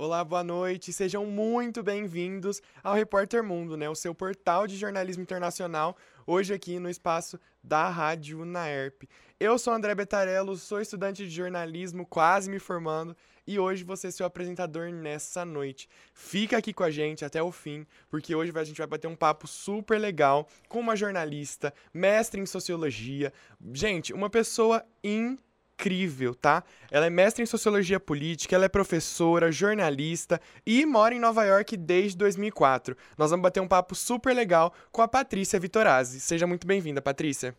Olá, 0.00 0.22
boa 0.22 0.44
noite. 0.44 0.92
Sejam 0.92 1.26
muito 1.26 1.82
bem-vindos 1.82 2.62
ao 2.84 2.94
Repórter 2.94 3.42
Mundo, 3.42 3.76
né? 3.76 3.90
O 3.90 3.96
seu 3.96 4.14
portal 4.14 4.64
de 4.64 4.76
jornalismo 4.76 5.24
internacional, 5.24 5.96
hoje 6.24 6.54
aqui 6.54 6.78
no 6.78 6.88
espaço 6.88 7.36
da 7.64 7.88
Rádio 7.88 8.44
Naerp. 8.44 9.02
Eu 9.40 9.58
sou 9.58 9.72
André 9.72 9.96
Betarello, 9.96 10.56
sou 10.56 10.80
estudante 10.80 11.24
de 11.24 11.30
jornalismo, 11.30 12.06
quase 12.06 12.48
me 12.48 12.60
formando, 12.60 13.16
e 13.44 13.58
hoje 13.58 13.82
vou 13.82 13.96
ser 13.96 14.12
seu 14.12 14.24
apresentador 14.24 14.92
nessa 14.92 15.44
noite. 15.44 15.88
Fica 16.14 16.56
aqui 16.56 16.72
com 16.72 16.84
a 16.84 16.92
gente 16.92 17.24
até 17.24 17.42
o 17.42 17.50
fim, 17.50 17.84
porque 18.08 18.36
hoje 18.36 18.52
a 18.54 18.62
gente 18.62 18.78
vai 18.78 18.86
bater 18.86 19.08
um 19.08 19.16
papo 19.16 19.48
super 19.48 19.98
legal 19.98 20.46
com 20.68 20.78
uma 20.78 20.94
jornalista, 20.94 21.74
mestre 21.92 22.40
em 22.40 22.46
sociologia. 22.46 23.32
Gente, 23.74 24.12
uma 24.12 24.30
pessoa 24.30 24.86
incrível 25.02 25.47
incrível, 25.78 26.34
tá? 26.34 26.64
Ela 26.90 27.06
é 27.06 27.10
mestre 27.10 27.42
em 27.42 27.46
sociologia 27.46 28.00
política, 28.00 28.56
ela 28.56 28.64
é 28.64 28.68
professora, 28.68 29.52
jornalista 29.52 30.40
e 30.66 30.84
mora 30.84 31.14
em 31.14 31.20
Nova 31.20 31.44
York 31.44 31.76
desde 31.76 32.18
2004. 32.18 32.96
Nós 33.16 33.30
vamos 33.30 33.44
bater 33.44 33.60
um 33.60 33.68
papo 33.68 33.94
super 33.94 34.34
legal 34.34 34.74
com 34.90 35.00
a 35.00 35.08
Patrícia 35.08 35.60
Vitorazzi. 35.60 36.18
Seja 36.18 36.46
muito 36.46 36.66
bem-vinda, 36.66 37.00
Patrícia. 37.00 37.54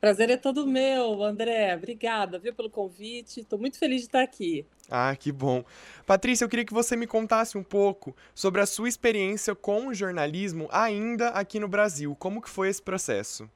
Prazer 0.00 0.30
é 0.30 0.36
todo 0.36 0.66
meu, 0.66 1.22
André. 1.22 1.74
Obrigada, 1.74 2.38
viu, 2.38 2.54
pelo 2.54 2.68
convite. 2.68 3.40
Estou 3.40 3.58
muito 3.58 3.78
feliz 3.78 4.00
de 4.00 4.06
estar 4.06 4.22
aqui. 4.22 4.66
Ah, 4.90 5.16
que 5.16 5.32
bom. 5.32 5.64
Patrícia, 6.06 6.44
eu 6.44 6.48
queria 6.48 6.64
que 6.64 6.74
você 6.74 6.94
me 6.94 7.06
contasse 7.06 7.56
um 7.56 7.62
pouco 7.62 8.14
sobre 8.34 8.60
a 8.60 8.66
sua 8.66 8.88
experiência 8.88 9.54
com 9.54 9.88
o 9.88 9.94
jornalismo 9.94 10.68
ainda 10.70 11.28
aqui 11.28 11.58
no 11.58 11.68
Brasil. 11.68 12.14
Como 12.16 12.42
que 12.42 12.50
foi 12.50 12.68
esse 12.68 12.82
processo? 12.82 13.48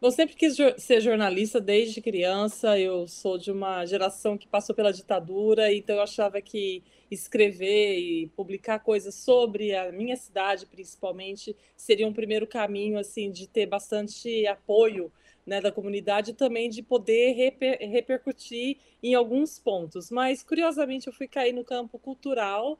Eu 0.00 0.12
sempre 0.12 0.36
quis 0.36 0.56
ser 0.76 1.00
jornalista 1.00 1.60
desde 1.60 2.00
criança. 2.00 2.78
Eu 2.78 3.08
sou 3.08 3.36
de 3.36 3.50
uma 3.50 3.84
geração 3.84 4.38
que 4.38 4.46
passou 4.46 4.72
pela 4.72 4.92
ditadura, 4.92 5.72
então 5.74 5.96
eu 5.96 6.02
achava 6.02 6.40
que 6.40 6.84
escrever 7.10 7.98
e 7.98 8.28
publicar 8.28 8.78
coisas 8.78 9.16
sobre 9.16 9.74
a 9.74 9.90
minha 9.90 10.14
cidade, 10.16 10.66
principalmente, 10.66 11.56
seria 11.76 12.06
um 12.06 12.12
primeiro 12.12 12.46
caminho 12.46 12.96
assim 12.96 13.30
de 13.32 13.48
ter 13.48 13.66
bastante 13.66 14.46
apoio 14.46 15.10
né, 15.44 15.60
da 15.60 15.72
comunidade 15.72 16.30
e 16.30 16.34
também 16.34 16.70
de 16.70 16.80
poder 16.82 17.32
reper 17.32 17.78
repercutir 17.80 18.76
em 19.02 19.14
alguns 19.14 19.58
pontos. 19.58 20.12
Mas 20.12 20.44
curiosamente 20.44 21.08
eu 21.08 21.12
fui 21.12 21.26
cair 21.26 21.52
no 21.52 21.64
campo 21.64 21.98
cultural 21.98 22.78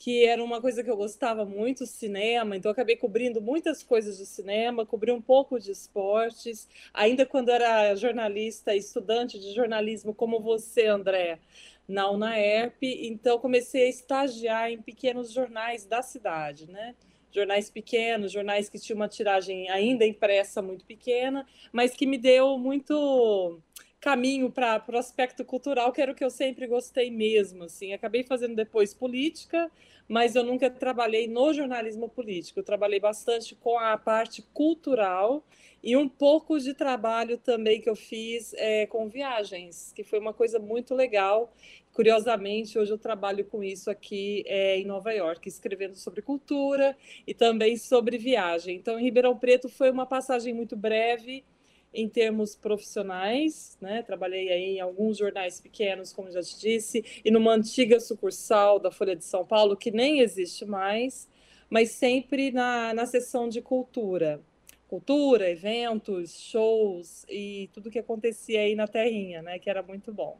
que 0.00 0.24
era 0.24 0.42
uma 0.42 0.62
coisa 0.62 0.82
que 0.82 0.90
eu 0.90 0.96
gostava 0.96 1.44
muito, 1.44 1.84
cinema, 1.84 2.56
então 2.56 2.72
acabei 2.72 2.96
cobrindo 2.96 3.38
muitas 3.38 3.82
coisas 3.82 4.16
de 4.16 4.24
cinema, 4.24 4.86
cobri 4.86 5.12
um 5.12 5.20
pouco 5.20 5.60
de 5.60 5.70
esportes, 5.70 6.66
ainda 6.94 7.26
quando 7.26 7.50
era 7.50 7.94
jornalista, 7.94 8.74
estudante 8.74 9.38
de 9.38 9.52
jornalismo 9.52 10.14
como 10.14 10.40
você, 10.40 10.86
André, 10.86 11.38
na 11.86 12.10
UNAERP, 12.10 12.82
então 12.82 13.38
comecei 13.38 13.84
a 13.84 13.90
estagiar 13.90 14.70
em 14.70 14.80
pequenos 14.80 15.32
jornais 15.32 15.84
da 15.84 16.00
cidade, 16.00 16.66
né? 16.66 16.94
Jornais 17.30 17.68
pequenos, 17.68 18.32
jornais 18.32 18.70
que 18.70 18.78
tinham 18.78 18.96
uma 18.96 19.08
tiragem 19.08 19.68
ainda 19.68 20.06
impressa 20.06 20.62
muito 20.62 20.86
pequena, 20.86 21.46
mas 21.70 21.94
que 21.94 22.06
me 22.06 22.16
deu 22.16 22.56
muito 22.56 23.60
caminho 24.00 24.50
para 24.50 24.82
o 24.88 24.96
aspecto 24.96 25.44
cultural, 25.44 25.92
que 25.92 26.00
era 26.00 26.12
o 26.12 26.14
que 26.14 26.24
eu 26.24 26.30
sempre 26.30 26.66
gostei 26.66 27.10
mesmo. 27.10 27.64
Assim. 27.64 27.92
Acabei 27.92 28.24
fazendo 28.24 28.56
depois 28.56 28.94
política, 28.94 29.70
mas 30.08 30.34
eu 30.34 30.42
nunca 30.42 30.70
trabalhei 30.70 31.28
no 31.28 31.52
jornalismo 31.52 32.08
político. 32.08 32.58
Eu 32.58 32.64
trabalhei 32.64 32.98
bastante 32.98 33.54
com 33.54 33.78
a 33.78 33.96
parte 33.98 34.42
cultural 34.54 35.44
e 35.82 35.96
um 35.96 36.08
pouco 36.08 36.58
de 36.58 36.72
trabalho 36.72 37.36
também 37.36 37.80
que 37.80 37.90
eu 37.90 37.96
fiz 37.96 38.54
é, 38.54 38.86
com 38.86 39.08
viagens, 39.08 39.92
que 39.94 40.02
foi 40.02 40.18
uma 40.18 40.32
coisa 40.32 40.58
muito 40.58 40.94
legal. 40.94 41.52
Curiosamente, 41.92 42.78
hoje 42.78 42.92
eu 42.92 42.98
trabalho 42.98 43.44
com 43.44 43.62
isso 43.62 43.90
aqui 43.90 44.44
é, 44.46 44.78
em 44.78 44.86
Nova 44.86 45.12
York, 45.12 45.46
escrevendo 45.46 45.96
sobre 45.96 46.22
cultura 46.22 46.96
e 47.26 47.34
também 47.34 47.76
sobre 47.76 48.16
viagem. 48.16 48.76
Então, 48.76 48.98
em 48.98 49.02
Ribeirão 49.02 49.36
Preto 49.36 49.68
foi 49.68 49.90
uma 49.90 50.06
passagem 50.06 50.54
muito 50.54 50.76
breve 50.76 51.44
em 51.92 52.08
termos 52.08 52.54
profissionais, 52.54 53.76
né? 53.80 54.02
Trabalhei 54.02 54.48
aí 54.50 54.76
em 54.76 54.80
alguns 54.80 55.18
jornais 55.18 55.60
pequenos, 55.60 56.12
como 56.12 56.30
já 56.30 56.42
te 56.42 56.58
disse, 56.58 57.04
e 57.24 57.30
numa 57.30 57.52
antiga 57.52 57.98
sucursal 57.98 58.78
da 58.78 58.90
Folha 58.90 59.16
de 59.16 59.24
São 59.24 59.44
Paulo, 59.44 59.76
que 59.76 59.90
nem 59.90 60.20
existe 60.20 60.64
mais, 60.64 61.28
mas 61.68 61.90
sempre 61.90 62.50
na, 62.50 62.94
na 62.94 63.06
seção 63.06 63.48
de 63.48 63.60
cultura. 63.60 64.40
Cultura, 64.88 65.48
eventos, 65.50 66.38
shows 66.38 67.24
e 67.28 67.68
tudo 67.72 67.90
que 67.90 67.98
acontecia 67.98 68.60
aí 68.60 68.74
na 68.74 68.88
terrinha, 68.88 69.42
né? 69.42 69.58
Que 69.58 69.70
era 69.70 69.82
muito 69.82 70.12
bom. 70.12 70.38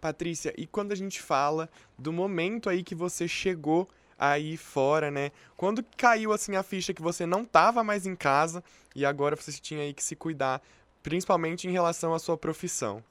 Patrícia, 0.00 0.52
e 0.56 0.66
quando 0.66 0.92
a 0.92 0.96
gente 0.96 1.22
fala 1.22 1.68
do 1.98 2.12
momento 2.12 2.68
aí 2.68 2.82
que 2.82 2.94
você 2.94 3.26
chegou 3.26 3.88
aí 4.18 4.56
fora, 4.56 5.10
né? 5.10 5.30
Quando 5.56 5.84
caiu 5.96 6.32
assim 6.32 6.56
a 6.56 6.62
ficha 6.62 6.94
que 6.94 7.02
você 7.02 7.26
não 7.26 7.42
estava 7.42 7.82
mais 7.84 8.06
em 8.06 8.14
casa 8.14 8.62
e 8.94 9.04
agora 9.04 9.36
você 9.36 9.52
tinha 9.52 9.82
aí 9.82 9.92
que 9.92 10.02
se 10.02 10.16
cuidar, 10.16 10.62
principalmente 11.02 11.68
em 11.68 11.72
relação 11.72 12.14
à 12.14 12.18
sua 12.18 12.36
profissão? 12.36 13.02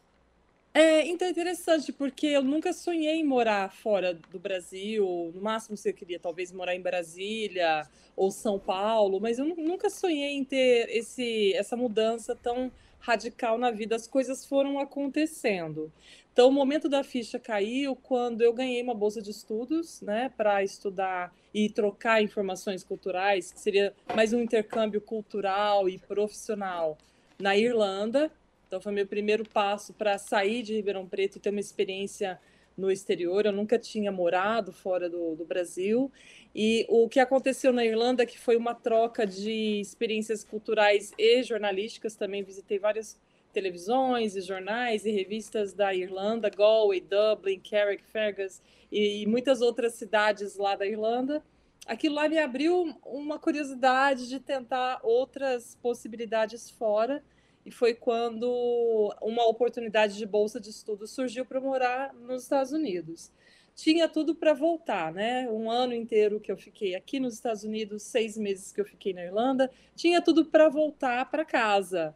É, 0.76 1.06
então 1.06 1.28
é 1.28 1.32
interessante, 1.32 1.94
porque 1.94 2.26
eu 2.26 2.42
nunca 2.42 2.74
sonhei 2.74 3.18
em 3.18 3.24
morar 3.24 3.72
fora 3.72 4.16
do 4.32 4.40
Brasil. 4.40 5.32
No 5.36 5.40
máximo, 5.40 5.78
se 5.78 5.88
eu 5.88 5.94
queria 5.94 6.20
talvez 6.20 6.52
morar 6.52 6.76
em 6.76 6.82
Brasília 6.82 7.88
ou 8.16 8.32
São 8.32 8.58
Paulo, 8.58 9.20
mas 9.20 9.38
eu 9.38 9.46
nunca 9.46 9.88
sonhei 9.88 10.32
em 10.32 10.44
ter 10.44 10.90
esse, 10.90 11.54
essa 11.54 11.78
mudança 11.78 12.36
tão 12.36 12.72
radical 13.04 13.58
na 13.58 13.70
vida. 13.70 13.96
As 13.96 14.08
coisas 14.08 14.46
foram 14.46 14.80
acontecendo. 14.80 15.92
Então, 16.32 16.48
o 16.48 16.52
momento 16.52 16.90
da 16.90 17.04
ficha 17.04 17.38
caiu 17.38 17.96
quando 17.96 18.42
eu 18.42 18.54
ganhei 18.54 18.82
uma 18.82 18.96
bolsa 18.96 19.22
de 19.22 19.30
estudos, 19.30 20.02
né, 20.02 20.32
para 20.36 20.64
estudar 20.64 21.32
e 21.54 21.70
trocar 21.70 22.24
informações 22.24 22.84
culturais, 22.84 23.52
que 23.52 23.60
seria 23.60 23.94
mais 24.16 24.34
um 24.34 24.42
intercâmbio 24.42 25.02
cultural 25.02 25.88
e 25.88 26.00
profissional 26.00 26.98
na 27.38 27.56
Irlanda. 27.56 28.32
Então, 28.68 28.82
foi 28.82 28.94
meu 28.94 29.06
primeiro 29.06 29.48
passo 29.48 29.94
para 29.94 30.18
sair 30.18 30.64
de 30.64 30.74
Ribeirão 30.74 31.06
Preto 31.06 31.38
e 31.38 31.42
ter 31.42 31.50
uma 31.50 31.60
experiência 31.60 32.40
no 32.78 32.92
exterior. 32.92 33.46
Eu 33.46 33.52
nunca 33.52 33.78
tinha 33.78 34.12
morado 34.12 34.72
fora 34.72 35.10
do, 35.10 35.36
do 35.36 35.46
Brasil. 35.46 36.12
E 36.56 36.86
o 36.90 37.10
que 37.10 37.20
aconteceu 37.20 37.74
na 37.74 37.86
Irlanda, 37.86 38.26
que 38.26 38.38
foi 38.38 38.56
uma 38.56 38.76
troca 38.76 39.26
de 39.26 39.80
experiências 39.80 40.44
culturais 40.44 41.12
e 41.18 41.42
jornalísticas, 41.44 42.16
também 42.16 42.44
visitei 42.44 42.78
várias 42.78 43.20
televisões 43.54 44.36
e 44.36 44.42
jornais 44.42 45.06
e 45.06 45.12
revistas 45.12 45.74
da 45.74 45.94
Irlanda, 45.94 46.50
Galway, 46.50 47.00
Dublin, 47.00 47.60
Carrick, 47.60 48.04
Fergus 48.04 48.62
e, 48.92 49.26
muitas 49.28 49.62
outras 49.62 49.94
cidades 49.94 50.58
lá 50.58 50.76
da 50.76 50.86
Irlanda. 50.86 51.44
Aquilo 51.86 52.16
lá 52.16 52.28
me 52.28 52.40
abriu 52.40 52.96
uma 53.06 53.38
curiosidade 53.38 54.28
de 54.28 54.40
tentar 54.40 55.00
outras 55.04 55.78
possibilidades 55.82 56.70
fora 56.70 57.24
e 57.66 57.72
foi 57.72 57.94
quando 57.94 59.14
uma 59.22 59.48
oportunidade 59.48 60.18
de 60.18 60.26
bolsa 60.26 60.60
de 60.60 60.70
estudo 60.70 61.08
surgiu 61.08 61.46
para 61.46 61.62
morar 61.62 62.14
nos 62.14 62.44
Estados 62.44 62.72
Unidos. 62.72 63.32
Tinha 63.76 64.08
tudo 64.08 64.36
para 64.36 64.54
voltar, 64.54 65.12
né? 65.12 65.50
Um 65.50 65.72
ano 65.72 65.94
inteiro 65.94 66.40
que 66.40 66.52
eu 66.52 66.58
fiquei 66.58 66.94
aqui 66.96 67.20
nos 67.20 67.34
Estados 67.34 67.64
Unidos, 67.64 68.04
seis 68.04 68.38
meses 68.38 68.72
que 68.72 68.80
eu 68.80 68.86
fiquei 68.86 69.14
na 69.14 69.24
Irlanda, 69.24 69.72
tinha 69.96 70.22
tudo 70.22 70.46
para 70.46 70.70
voltar 70.70 71.30
para 71.32 71.44
casa 71.44 72.14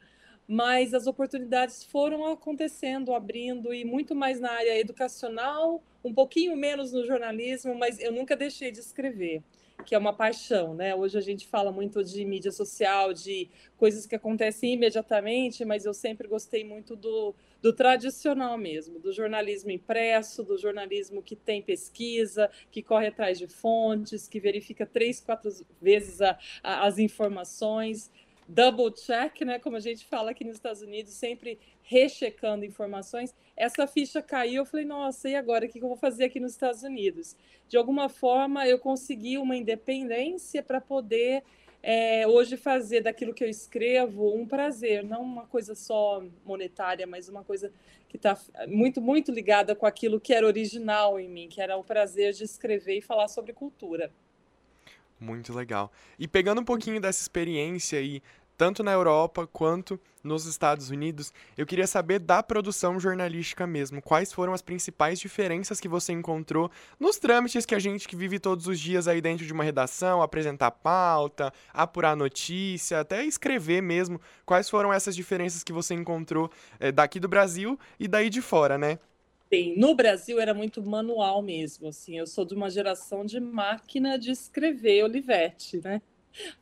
mas 0.48 0.94
as 0.94 1.08
oportunidades 1.08 1.84
foram 1.84 2.26
acontecendo, 2.26 3.14
abrindo, 3.14 3.74
e 3.74 3.84
muito 3.84 4.16
mais 4.16 4.40
na 4.40 4.52
área 4.52 4.80
educacional, 4.80 5.84
um 6.04 6.14
pouquinho 6.14 6.56
menos 6.56 6.94
no 6.94 7.06
jornalismo, 7.06 7.76
mas 7.76 8.00
eu 8.00 8.14
nunca 8.14 8.36
deixei 8.36 8.72
de 8.72 8.80
escrever, 8.80 9.44
que 9.86 9.96
é 9.96 9.98
uma 9.98 10.14
paixão, 10.14 10.74
né? 10.74 10.94
Hoje 10.96 11.18
a 11.18 11.22
gente 11.22 11.48
fala 11.48 11.72
muito 11.72 12.04
de 12.04 12.26
mídia 12.26 12.52
social, 12.52 13.14
de 13.14 13.50
coisas 13.78 14.06
que 14.06 14.16
acontecem 14.16 14.74
imediatamente, 14.74 15.64
mas 15.64 15.86
eu 15.86 15.94
sempre 15.94 16.28
gostei 16.28 16.64
muito 16.64 16.96
do, 16.96 17.34
do 17.62 17.72
tradicional 17.72 18.58
mesmo, 18.58 19.00
do 19.00 19.14
jornalismo 19.14 19.72
impresso, 19.72 20.44
do 20.44 20.58
jornalismo 20.58 21.22
que 21.22 21.36
tem 21.36 21.62
pesquisa, 21.62 22.50
que 22.72 22.82
corre 22.82 23.08
atrás 23.08 23.38
de 23.38 23.48
fontes, 23.48 24.28
que 24.28 24.40
verifica 24.40 24.86
três, 24.86 25.22
quatro 25.22 25.50
vezes 25.82 26.22
a, 26.22 26.38
a, 26.64 26.86
as 26.86 26.98
informações 26.98 28.12
double 28.48 28.92
check, 28.92 29.42
né, 29.42 29.60
como 29.60 29.76
a 29.76 29.80
gente 29.80 30.06
fala 30.06 30.32
aqui 30.32 30.44
nos 30.44 30.56
Estados 30.56 30.82
Unidos, 30.82 31.14
sempre 31.14 31.60
rechecando 31.84 32.64
informações. 32.64 33.36
Essa 33.56 33.86
ficha 33.88 34.22
caiu, 34.22 34.62
eu 34.62 34.66
falei, 34.66 34.86
nossa, 34.86 35.30
e 35.30 35.36
agora 35.36 35.66
o 35.66 35.70
que 35.70 35.80
eu 35.80 35.88
vou 35.88 35.98
fazer 35.98 36.26
aqui 36.26 36.40
nos 36.40 36.54
Estados 36.54 36.84
Unidos? 36.84 37.36
De 37.68 37.78
alguma 37.78 38.08
forma, 38.08 38.68
eu 38.68 38.80
consegui 38.80 39.38
uma 39.38 39.56
independência 39.56 40.64
para 40.64 40.80
poder 40.80 41.44
é, 41.84 42.28
hoje 42.28 42.58
fazer 42.58 43.02
daquilo 43.02 43.34
que 43.34 43.44
eu 43.44 43.50
escrevo 43.50 44.36
um 44.36 44.46
prazer, 44.46 45.04
não 45.04 45.22
uma 45.22 45.46
coisa 45.46 45.76
só 45.76 46.24
monetária, 46.46 47.06
mas 47.06 47.30
uma 47.30 47.44
coisa 47.44 47.72
que 48.10 48.18
está 48.18 48.38
muito, 48.68 49.02
muito 49.02 49.32
ligada 49.32 49.76
com 49.76 49.86
aquilo 49.86 50.20
que 50.20 50.34
era 50.34 50.46
original 50.46 51.20
em 51.20 51.30
mim, 51.30 51.48
que 51.50 51.62
era 51.62 51.78
o 51.78 51.84
prazer 51.84 52.34
de 52.34 52.44
escrever 52.44 52.98
e 52.98 53.02
falar 53.02 53.28
sobre 53.28 53.54
cultura. 53.54 54.12
Muito 55.20 55.54
legal. 55.54 55.92
E 56.18 56.28
pegando 56.28 56.62
um 56.62 56.66
pouquinho 56.66 57.02
dessa 57.02 57.22
experiência 57.22 58.00
aí 58.00 58.22
tanto 58.58 58.84
na 58.84 58.92
Europa 58.92 59.48
quanto 59.48 60.00
nos 60.24 60.46
Estados 60.46 60.90
Unidos. 60.90 61.32
Eu 61.56 61.66
queria 61.66 61.86
saber 61.86 62.20
da 62.20 62.42
produção 62.42 63.00
jornalística 63.00 63.68
mesmo. 63.68 64.02
Quais 64.02 64.34
foram 64.34 64.52
as 64.52 64.62
principais 64.62 65.20
diferenças 65.20 65.80
que 65.80 65.88
você 65.88 66.12
encontrou 66.12 66.70
nos 67.00 67.18
trâmites 67.18 67.66
que 67.66 67.76
a 67.76 67.80
gente 67.80 68.08
que 68.08 68.16
vive 68.16 68.40
todos 68.40 68.68
os 68.68 68.80
dias 68.80 69.08
aí 69.08 69.22
dentro 69.22 69.46
de 69.46 69.54
uma 69.54 69.64
redação, 69.64 70.22
apresentar 70.22 70.72
pauta, 70.72 71.54
apurar 71.72 72.16
notícia, 72.18 73.00
até 73.00 73.24
escrever 73.24 73.82
mesmo. 73.82 74.20
Quais 74.46 74.70
foram 74.70 74.92
essas 74.92 75.16
diferenças 75.16 75.64
que 75.64 75.72
você 75.72 75.94
encontrou 75.94 76.52
é, 76.80 76.92
daqui 76.92 77.20
do 77.20 77.28
Brasil 77.28 77.80
e 78.00 78.08
daí 78.08 78.30
de 78.30 78.42
fora, 78.42 78.78
né? 78.78 78.98
Sim, 79.52 79.76
no 79.78 79.96
Brasil 79.96 80.40
era 80.42 80.54
muito 80.54 80.84
manual 80.84 81.42
mesmo, 81.42 81.88
assim, 81.88 82.18
eu 82.18 82.28
sou 82.28 82.44
de 82.44 82.54
uma 82.54 82.70
geração 82.70 83.24
de 83.26 83.40
máquina 83.40 84.20
de 84.20 84.30
escrever 84.32 85.04
Olivetti, 85.06 85.80
né? 85.82 86.02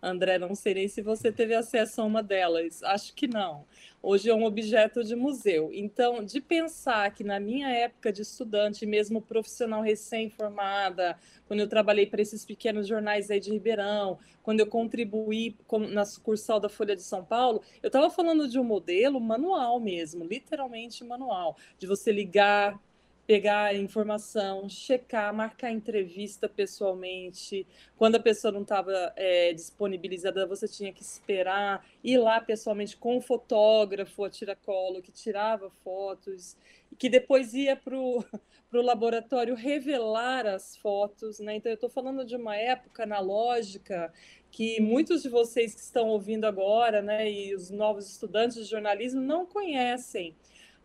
André, 0.01 0.38
não 0.38 0.56
sei 0.56 0.74
nem 0.74 0.88
se 0.88 1.01
você 1.01 1.31
teve 1.31 1.56
acesso 1.56 2.01
a 2.01 2.04
uma 2.04 2.22
delas. 2.22 2.83
Acho 2.83 3.13
que 3.13 3.27
não. 3.27 3.66
Hoje 4.01 4.30
é 4.30 4.36
um 4.36 4.45
objeto 4.45 5.04
de 5.04 5.16
museu. 5.16 5.72
Então, 5.74 6.24
de 6.24 6.39
pensar 6.39 7.12
que 7.12 7.24
na 7.24 7.39
minha 7.39 7.69
época 7.69 8.13
de 8.13 8.22
estudante, 8.22 8.86
mesmo 8.86 9.22
profissional 9.22 9.81
recém-formada, 9.81 11.18
quando 11.48 11.62
eu 11.62 11.68
trabalhei 11.68 12.06
para 12.06 12.22
esses 12.22 12.45
pequenos 12.45 12.88
jornais 12.88 13.31
aí 13.31 13.39
de 13.39 13.51
Ribeirão, 13.51 14.19
quando 14.44 14.60
eu 14.60 14.68
contribuí 14.68 15.57
na 15.89 16.06
sucursal 16.06 16.60
da 16.60 16.69
Folha 16.69 16.95
de 16.95 17.01
São 17.01 17.25
Paulo, 17.25 17.63
eu 17.81 17.88
estava 17.88 18.10
falando 18.12 18.48
de 18.48 18.60
um 18.60 18.63
modelo 18.63 19.19
manual 19.19 19.80
mesmo, 19.80 20.24
literalmente 20.24 21.04
manual, 21.04 21.57
de 21.80 21.88
você 21.88 22.12
ligar, 22.12 22.80
pegar 23.25 23.75
informação, 23.75 24.69
checar, 24.69 25.33
marcar 25.33 25.72
entrevista 25.72 26.48
pessoalmente. 26.48 27.66
Quando 27.98 28.16
a 28.16 28.19
pessoa 28.19 28.51
não 28.51 28.62
estava 28.62 29.13
é, 29.16 29.51
disponibilizada, 29.54 30.45
você 30.45 30.68
tinha 30.68 30.94
que 30.94 31.01
esperar, 31.01 31.86
ir 32.04 32.18
lá 32.18 32.39
pessoalmente 32.39 32.95
com 32.95 33.18
o 33.18 33.22
fotógrafo, 33.22 34.24
a 34.24 34.30
tiracolo, 34.30 35.01
que 35.01 35.12
tirava 35.12 35.69
fotos, 35.83 36.56
que 36.98 37.10
depois 37.10 37.54
ia 37.54 37.75
para 37.75 37.98
o 37.98 38.24
laboratório 38.72 39.56
revelar 39.56 40.45
as 40.45 40.78
fotos. 40.78 41.39
Né? 41.39 41.56
Então, 41.56 41.71
eu 41.71 41.75
estou 41.75 41.89
falando 41.89 42.24
de 42.24 42.36
uma 42.36 42.56
época 42.56 43.04
analógica 43.04 44.13
que 44.51 44.80
muitos 44.80 45.24
de 45.24 45.30
vocês 45.30 45.74
que 45.74 45.81
estão 45.81 46.07
ouvindo 46.07 46.45
agora, 46.45 47.01
né, 47.01 47.30
e 47.30 47.54
os 47.54 47.69
novos 47.69 48.10
estudantes 48.10 48.56
de 48.56 48.63
jornalismo 48.63 49.19
não 49.19 49.45
conhecem. 49.45 50.33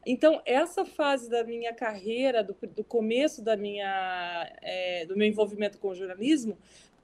Então, 0.05 0.41
essa 0.47 0.85
fase 0.85 1.29
da 1.29 1.45
minha 1.45 1.75
carreira, 1.75 2.43
do, 2.43 2.57
do 2.75 2.83
começo 2.83 3.43
da 3.43 3.57
minha, 3.57 4.51
é, 4.63 5.05
do 5.07 5.17
meu 5.17 5.27
envolvimento 5.27 5.79
com 5.79 5.89
o 5.89 5.95
jornalismo, 5.95 6.57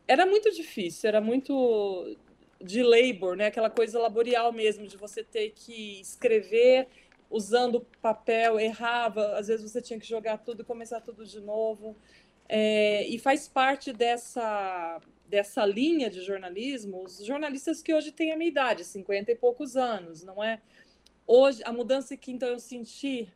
era 0.09 0.25
muito 0.25 0.51
difícil, 0.51 1.09
era 1.09 1.21
muito 1.21 2.17
de 2.61 2.83
labor, 2.83 3.37
né? 3.37 3.47
aquela 3.47 3.69
coisa 3.69 3.99
laborial 3.99 4.53
mesmo, 4.53 4.87
de 4.87 4.97
você 4.97 5.23
ter 5.23 5.51
que 5.51 6.01
escrever 6.01 6.89
usando 7.31 7.87
papel, 8.01 8.59
errava, 8.59 9.37
às 9.37 9.49
vezes 9.49 9.71
você 9.71 9.83
tinha 9.83 9.99
que 9.99 10.07
jogar 10.07 10.39
tudo 10.39 10.63
e 10.63 10.65
começar 10.65 11.01
tudo 11.01 11.25
de 11.27 11.41
novo. 11.41 11.97
É, 12.49 13.07
e 13.09 13.19
faz 13.19 13.49
parte 13.49 13.93
dessa, 13.93 15.01
dessa 15.29 15.67
linha 15.67 16.09
de 16.09 16.23
jornalismo 16.23 17.03
os 17.03 17.25
jornalistas 17.25 17.83
que 17.83 17.93
hoje 17.93 18.13
têm 18.13 18.33
a 18.33 18.37
minha 18.37 18.49
idade, 18.49 18.85
50 18.85 19.33
e 19.33 19.35
poucos 19.35 19.77
anos, 19.77 20.23
não 20.23 20.43
é? 20.43 20.61
Hoje, 21.27 21.63
a 21.65 21.73
mudança 21.73 22.17
que 22.17 22.31
então 22.31 22.49
eu 22.49 22.59
senti 22.59 23.29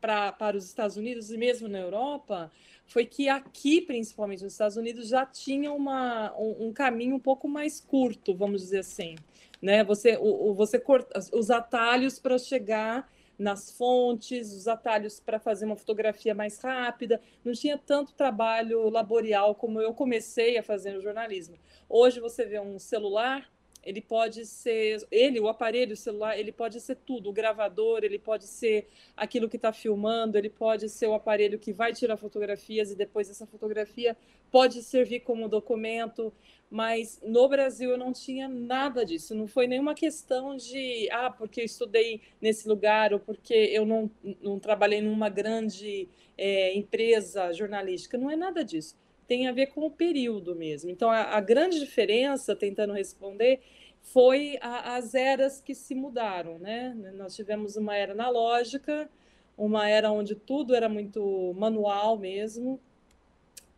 pra, 0.00 0.32
para 0.32 0.56
os 0.56 0.64
Estados 0.64 0.96
Unidos 0.96 1.30
e 1.30 1.36
mesmo 1.36 1.68
na 1.68 1.78
Europa 1.78 2.50
foi 2.86 3.04
que 3.04 3.28
aqui, 3.28 3.80
principalmente 3.80 4.44
nos 4.44 4.52
Estados 4.52 4.76
Unidos, 4.76 5.08
já 5.08 5.26
tinha 5.26 5.72
uma, 5.72 6.32
um, 6.38 6.68
um 6.68 6.72
caminho 6.72 7.16
um 7.16 7.20
pouco 7.20 7.48
mais 7.48 7.80
curto, 7.80 8.34
vamos 8.34 8.60
dizer 8.60 8.80
assim. 8.80 9.16
Né? 9.60 9.82
Você, 9.84 10.16
o, 10.16 10.50
o 10.50 10.54
você 10.54 10.78
corta, 10.78 11.18
os 11.32 11.50
atalhos 11.50 12.18
para 12.18 12.38
chegar 12.38 13.08
nas 13.38 13.76
fontes, 13.76 14.52
os 14.52 14.68
atalhos 14.68 15.18
para 15.18 15.38
fazer 15.38 15.64
uma 15.64 15.76
fotografia 15.76 16.34
mais 16.34 16.60
rápida. 16.60 17.20
Não 17.44 17.52
tinha 17.52 17.76
tanto 17.76 18.12
trabalho 18.14 18.88
laborial 18.88 19.54
como 19.54 19.80
eu 19.80 19.92
comecei 19.92 20.58
a 20.58 20.62
fazer 20.62 20.92
no 20.92 21.00
jornalismo. 21.00 21.56
Hoje 21.88 22.20
você 22.20 22.44
vê 22.44 22.60
um 22.60 22.78
celular, 22.78 23.50
ele 23.82 24.00
pode 24.00 24.46
ser 24.46 25.04
ele 25.10 25.40
o 25.40 25.48
aparelho 25.48 25.94
o 25.94 25.96
celular 25.96 26.38
ele 26.38 26.52
pode 26.52 26.80
ser 26.80 26.96
tudo. 26.96 27.30
O 27.30 27.32
gravador 27.32 28.04
ele 28.04 28.18
pode 28.18 28.46
ser 28.46 28.86
aquilo 29.16 29.48
que 29.48 29.56
está 29.56 29.72
filmando 29.72 30.38
ele 30.38 30.50
pode 30.50 30.88
ser 30.88 31.06
o 31.06 31.14
aparelho 31.14 31.58
que 31.58 31.72
vai 31.72 31.92
tirar 31.92 32.16
fotografias 32.16 32.90
e 32.90 32.96
depois 32.96 33.28
essa 33.28 33.46
fotografia 33.46 34.16
pode 34.50 34.82
servir 34.82 35.20
como 35.20 35.48
documento. 35.48 36.32
Mas 36.70 37.20
no 37.22 37.48
Brasil 37.48 37.90
eu 37.90 37.98
não 37.98 38.14
tinha 38.14 38.48
nada 38.48 39.04
disso. 39.04 39.34
Não 39.34 39.46
foi 39.46 39.66
nenhuma 39.66 39.94
questão 39.94 40.56
de 40.56 41.06
ah 41.10 41.30
porque 41.30 41.60
eu 41.60 41.64
estudei 41.66 42.22
nesse 42.40 42.66
lugar 42.66 43.12
ou 43.12 43.20
porque 43.20 43.52
eu 43.52 43.84
não, 43.84 44.10
não 44.40 44.58
trabalhei 44.58 45.02
numa 45.02 45.28
grande 45.28 46.08
é, 46.38 46.74
empresa 46.74 47.52
jornalística. 47.52 48.16
Não 48.16 48.30
é 48.30 48.36
nada 48.36 48.64
disso 48.64 48.96
tem 49.26 49.48
a 49.48 49.52
ver 49.52 49.66
com 49.68 49.82
o 49.86 49.90
período 49.90 50.54
mesmo. 50.54 50.90
Então, 50.90 51.10
a, 51.10 51.36
a 51.36 51.40
grande 51.40 51.78
diferença, 51.78 52.54
tentando 52.54 52.92
responder, 52.92 53.60
foi 54.02 54.58
a, 54.60 54.96
as 54.96 55.14
eras 55.14 55.60
que 55.60 55.74
se 55.74 55.94
mudaram, 55.94 56.58
né? 56.58 56.94
Nós 57.14 57.34
tivemos 57.34 57.76
uma 57.76 57.96
era 57.96 58.12
analógica, 58.12 59.08
uma 59.56 59.88
era 59.88 60.10
onde 60.10 60.34
tudo 60.34 60.74
era 60.74 60.88
muito 60.88 61.54
manual 61.56 62.18
mesmo, 62.18 62.80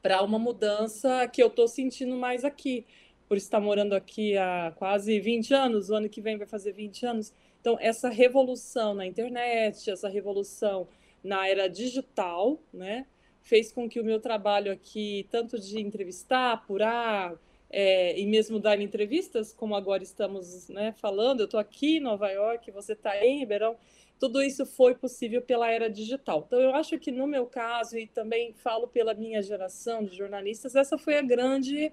para 0.03 0.23
uma 0.23 0.39
mudança 0.39 1.27
que 1.29 1.43
eu 1.43 1.49
estou 1.49 1.69
sentindo 1.69 2.17
mais 2.17 2.45
aqui, 2.45 2.87
por 3.29 3.37
estar 3.37 3.61
morando 3.61 3.95
aqui 3.95 4.37
há 4.37 4.73
quase 4.77 5.19
20 5.19 5.55
anos, 5.55 5.91
o 5.91 5.95
ano 5.95 6.09
que 6.09 6.21
vem 6.21 6.37
vai 6.37 6.47
fazer 6.47 6.73
20 6.73 7.07
anos. 7.07 7.33
Então, 7.61 7.79
essa 7.81 8.11
revolução 8.11 8.93
na 8.95 9.07
internet, 9.07 9.91
essa 9.91 10.09
revolução 10.09 10.87
na 11.23 11.49
era 11.49 11.69
digital, 11.69 12.61
né? 12.73 13.07
Fez 13.45 13.71
com 13.71 13.89
que 13.89 14.01
o 14.01 14.05
meu 14.05 14.19
trabalho 14.19 14.73
aqui, 14.73 15.29
tanto 15.31 15.61
de 15.61 15.79
entrevistar, 15.79 16.53
apurar, 16.53 17.39
é, 17.71 18.19
e 18.19 18.27
mesmo 18.27 18.59
dar 18.59 18.81
entrevistas, 18.81 19.53
como 19.53 19.75
agora 19.75 20.03
estamos 20.03 20.69
né, 20.69 20.93
falando, 20.93 21.41
eu 21.41 21.45
estou 21.45 21.61
aqui 21.61 21.99
em 21.99 22.01
Nova 22.01 22.31
York, 22.31 22.71
você 22.71 22.95
está 22.95 23.23
em 23.25 23.39
Ribeirão, 23.41 23.77
tudo 24.19 24.43
isso 24.43 24.65
foi 24.65 24.95
possível 24.95 25.43
pela 25.43 25.71
era 25.71 25.91
digital. 25.91 26.45
Então, 26.47 26.61
eu 26.61 26.75
acho 26.75 26.99
que 26.99 27.11
no 27.11 27.27
meu 27.27 27.47
caso, 27.47 27.99
e 27.99 28.07
também 28.07 28.53
falo 28.55 28.89
pela 28.89 29.13
minha 29.13 29.43
geração 29.43 30.05
de 30.05 30.17
jornalistas, 30.17 30.75
essa 30.75 30.97
foi 30.97 31.19
a 31.19 31.23
grande 31.23 31.93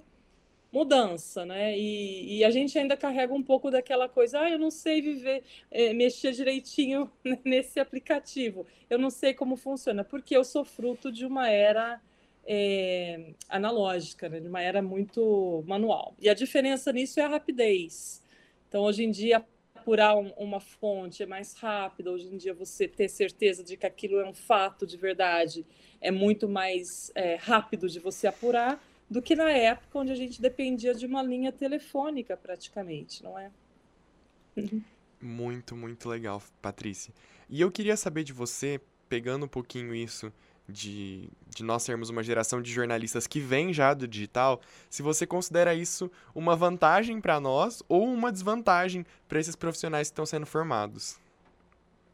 mudança, 0.71 1.45
né? 1.45 1.77
E, 1.77 2.37
e, 2.37 2.45
a 2.45 2.51
gente 2.51 2.77
ainda 2.79 2.95
carrega 2.95 3.33
um 3.33 3.43
pouco 3.43 3.69
daquela 3.69 4.07
coisa, 4.07 4.39
ah, 4.39 4.49
eu 4.49 4.57
não 4.57 4.71
sei 4.71 5.01
viver, 5.01 5.43
é, 5.69 5.93
mexer 5.93 6.31
direitinho 6.31 7.11
nesse 7.43 7.79
aplicativo, 7.79 8.65
eu 8.89 8.97
não 8.97 9.09
sei 9.09 9.33
como 9.33 9.57
funciona, 9.57 10.03
porque 10.03 10.35
eu 10.35 10.43
sou 10.43 10.63
fruto 10.63 11.11
de 11.11 11.25
uma 11.25 11.49
era 11.49 12.01
é, 12.45 13.33
analógica, 13.49 14.29
né? 14.29 14.39
de 14.39 14.47
uma 14.47 14.61
era 14.61 14.81
muito 14.81 15.63
manual. 15.67 16.15
E 16.19 16.29
a 16.29 16.33
diferença 16.33 16.91
nisso 16.93 17.19
é 17.19 17.23
a 17.23 17.27
rapidez. 17.27 18.23
Então, 18.67 18.83
hoje 18.83 19.03
em 19.03 19.11
dia, 19.11 19.45
apurar 19.75 20.15
um, 20.15 20.29
uma 20.37 20.59
fonte 20.59 21.23
é 21.23 21.25
mais 21.25 21.53
rápido, 21.55 22.11
hoje 22.11 22.27
em 22.27 22.37
dia 22.37 22.53
você 22.53 22.87
ter 22.87 23.09
certeza 23.09 23.63
de 23.63 23.75
que 23.75 23.85
aquilo 23.85 24.19
é 24.19 24.29
um 24.29 24.33
fato 24.33 24.85
de 24.85 24.95
verdade 24.95 25.65
é 25.99 26.11
muito 26.11 26.47
mais 26.47 27.11
é, 27.15 27.35
rápido 27.35 27.89
de 27.89 27.99
você 27.99 28.27
apurar 28.27 28.81
do 29.11 29.21
que 29.21 29.35
na 29.35 29.51
época 29.51 29.99
onde 29.99 30.13
a 30.13 30.15
gente 30.15 30.41
dependia 30.41 30.95
de 30.95 31.05
uma 31.05 31.21
linha 31.21 31.51
telefônica 31.51 32.37
praticamente, 32.37 33.21
não 33.21 33.37
é? 33.37 33.51
muito, 35.21 35.75
muito 35.75 36.07
legal, 36.07 36.41
Patrícia. 36.61 37.13
E 37.49 37.59
eu 37.59 37.69
queria 37.69 37.97
saber 37.97 38.23
de 38.23 38.31
você, 38.31 38.79
pegando 39.09 39.45
um 39.45 39.49
pouquinho 39.49 39.93
isso 39.93 40.31
de, 40.65 41.29
de 41.49 41.61
nós 41.61 41.83
sermos 41.83 42.09
uma 42.09 42.23
geração 42.23 42.61
de 42.61 42.71
jornalistas 42.71 43.27
que 43.27 43.41
vem 43.41 43.73
já 43.73 43.93
do 43.93 44.07
digital, 44.07 44.61
se 44.89 45.03
você 45.03 45.27
considera 45.27 45.75
isso 45.75 46.09
uma 46.33 46.55
vantagem 46.55 47.19
para 47.19 47.37
nós 47.37 47.83
ou 47.89 48.07
uma 48.07 48.31
desvantagem 48.31 49.05
para 49.27 49.41
esses 49.41 49.57
profissionais 49.57 50.07
que 50.07 50.13
estão 50.13 50.25
sendo 50.25 50.45
formados. 50.45 51.19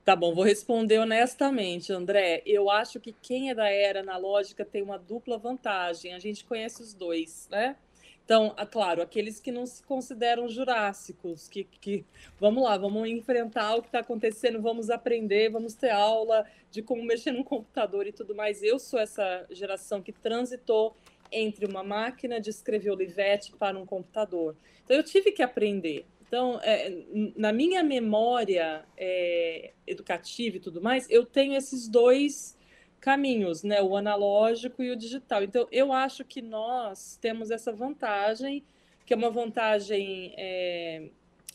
Tá 0.07 0.15
bom, 0.15 0.33
vou 0.33 0.45
responder 0.45 0.99
honestamente, 0.99 1.91
André. 1.91 2.41
Eu 2.45 2.69
acho 2.69 2.97
que 2.97 3.11
quem 3.11 3.49
é 3.49 3.53
da 3.53 3.69
era 3.69 3.99
analógica 3.99 4.63
tem 4.63 4.81
uma 4.81 4.97
dupla 4.97 5.37
vantagem. 5.37 6.13
A 6.13 6.19
gente 6.19 6.45
conhece 6.45 6.81
os 6.81 6.93
dois, 6.93 7.49
né? 7.51 7.75
Então, 8.23 8.55
claro, 8.71 9.01
aqueles 9.01 9.41
que 9.41 9.51
não 9.51 9.65
se 9.65 9.83
consideram 9.83 10.47
jurássicos, 10.47 11.49
que, 11.49 11.65
que 11.65 12.05
vamos 12.39 12.63
lá, 12.63 12.77
vamos 12.77 13.05
enfrentar 13.09 13.75
o 13.75 13.81
que 13.81 13.89
está 13.89 13.99
acontecendo, 13.99 14.61
vamos 14.61 14.89
aprender, 14.89 15.49
vamos 15.49 15.73
ter 15.73 15.89
aula 15.89 16.45
de 16.71 16.81
como 16.81 17.03
mexer 17.03 17.33
no 17.33 17.43
computador 17.43 18.07
e 18.07 18.13
tudo 18.13 18.33
mais. 18.33 18.63
Eu 18.63 18.79
sou 18.79 19.01
essa 19.01 19.45
geração 19.51 20.01
que 20.01 20.13
transitou 20.13 20.95
entre 21.29 21.65
uma 21.65 21.83
máquina 21.83 22.39
de 22.39 22.49
escrever 22.49 22.91
Olivetti 22.91 23.51
para 23.57 23.77
um 23.77 23.85
computador. 23.85 24.55
Então, 24.85 24.95
eu 24.95 25.03
tive 25.03 25.33
que 25.33 25.43
aprender. 25.43 26.05
Então, 26.27 26.59
é, 26.61 26.91
na 27.35 27.53
minha 27.53 27.83
memória 27.83 28.85
é, 28.97 29.71
educativa 29.85 30.57
e 30.57 30.59
tudo 30.59 30.81
mais, 30.81 31.09
eu 31.09 31.25
tenho 31.25 31.55
esses 31.55 31.87
dois 31.87 32.57
caminhos, 32.99 33.63
né? 33.63 33.81
O 33.81 33.95
analógico 33.95 34.83
e 34.83 34.91
o 34.91 34.95
digital. 34.95 35.43
Então, 35.43 35.67
eu 35.71 35.93
acho 35.93 36.25
que 36.25 36.41
nós 36.41 37.17
temos 37.21 37.51
essa 37.51 37.71
vantagem, 37.71 38.63
que 39.05 39.13
é 39.13 39.17
uma 39.17 39.29
vantagem 39.29 40.33
é, 40.37 41.09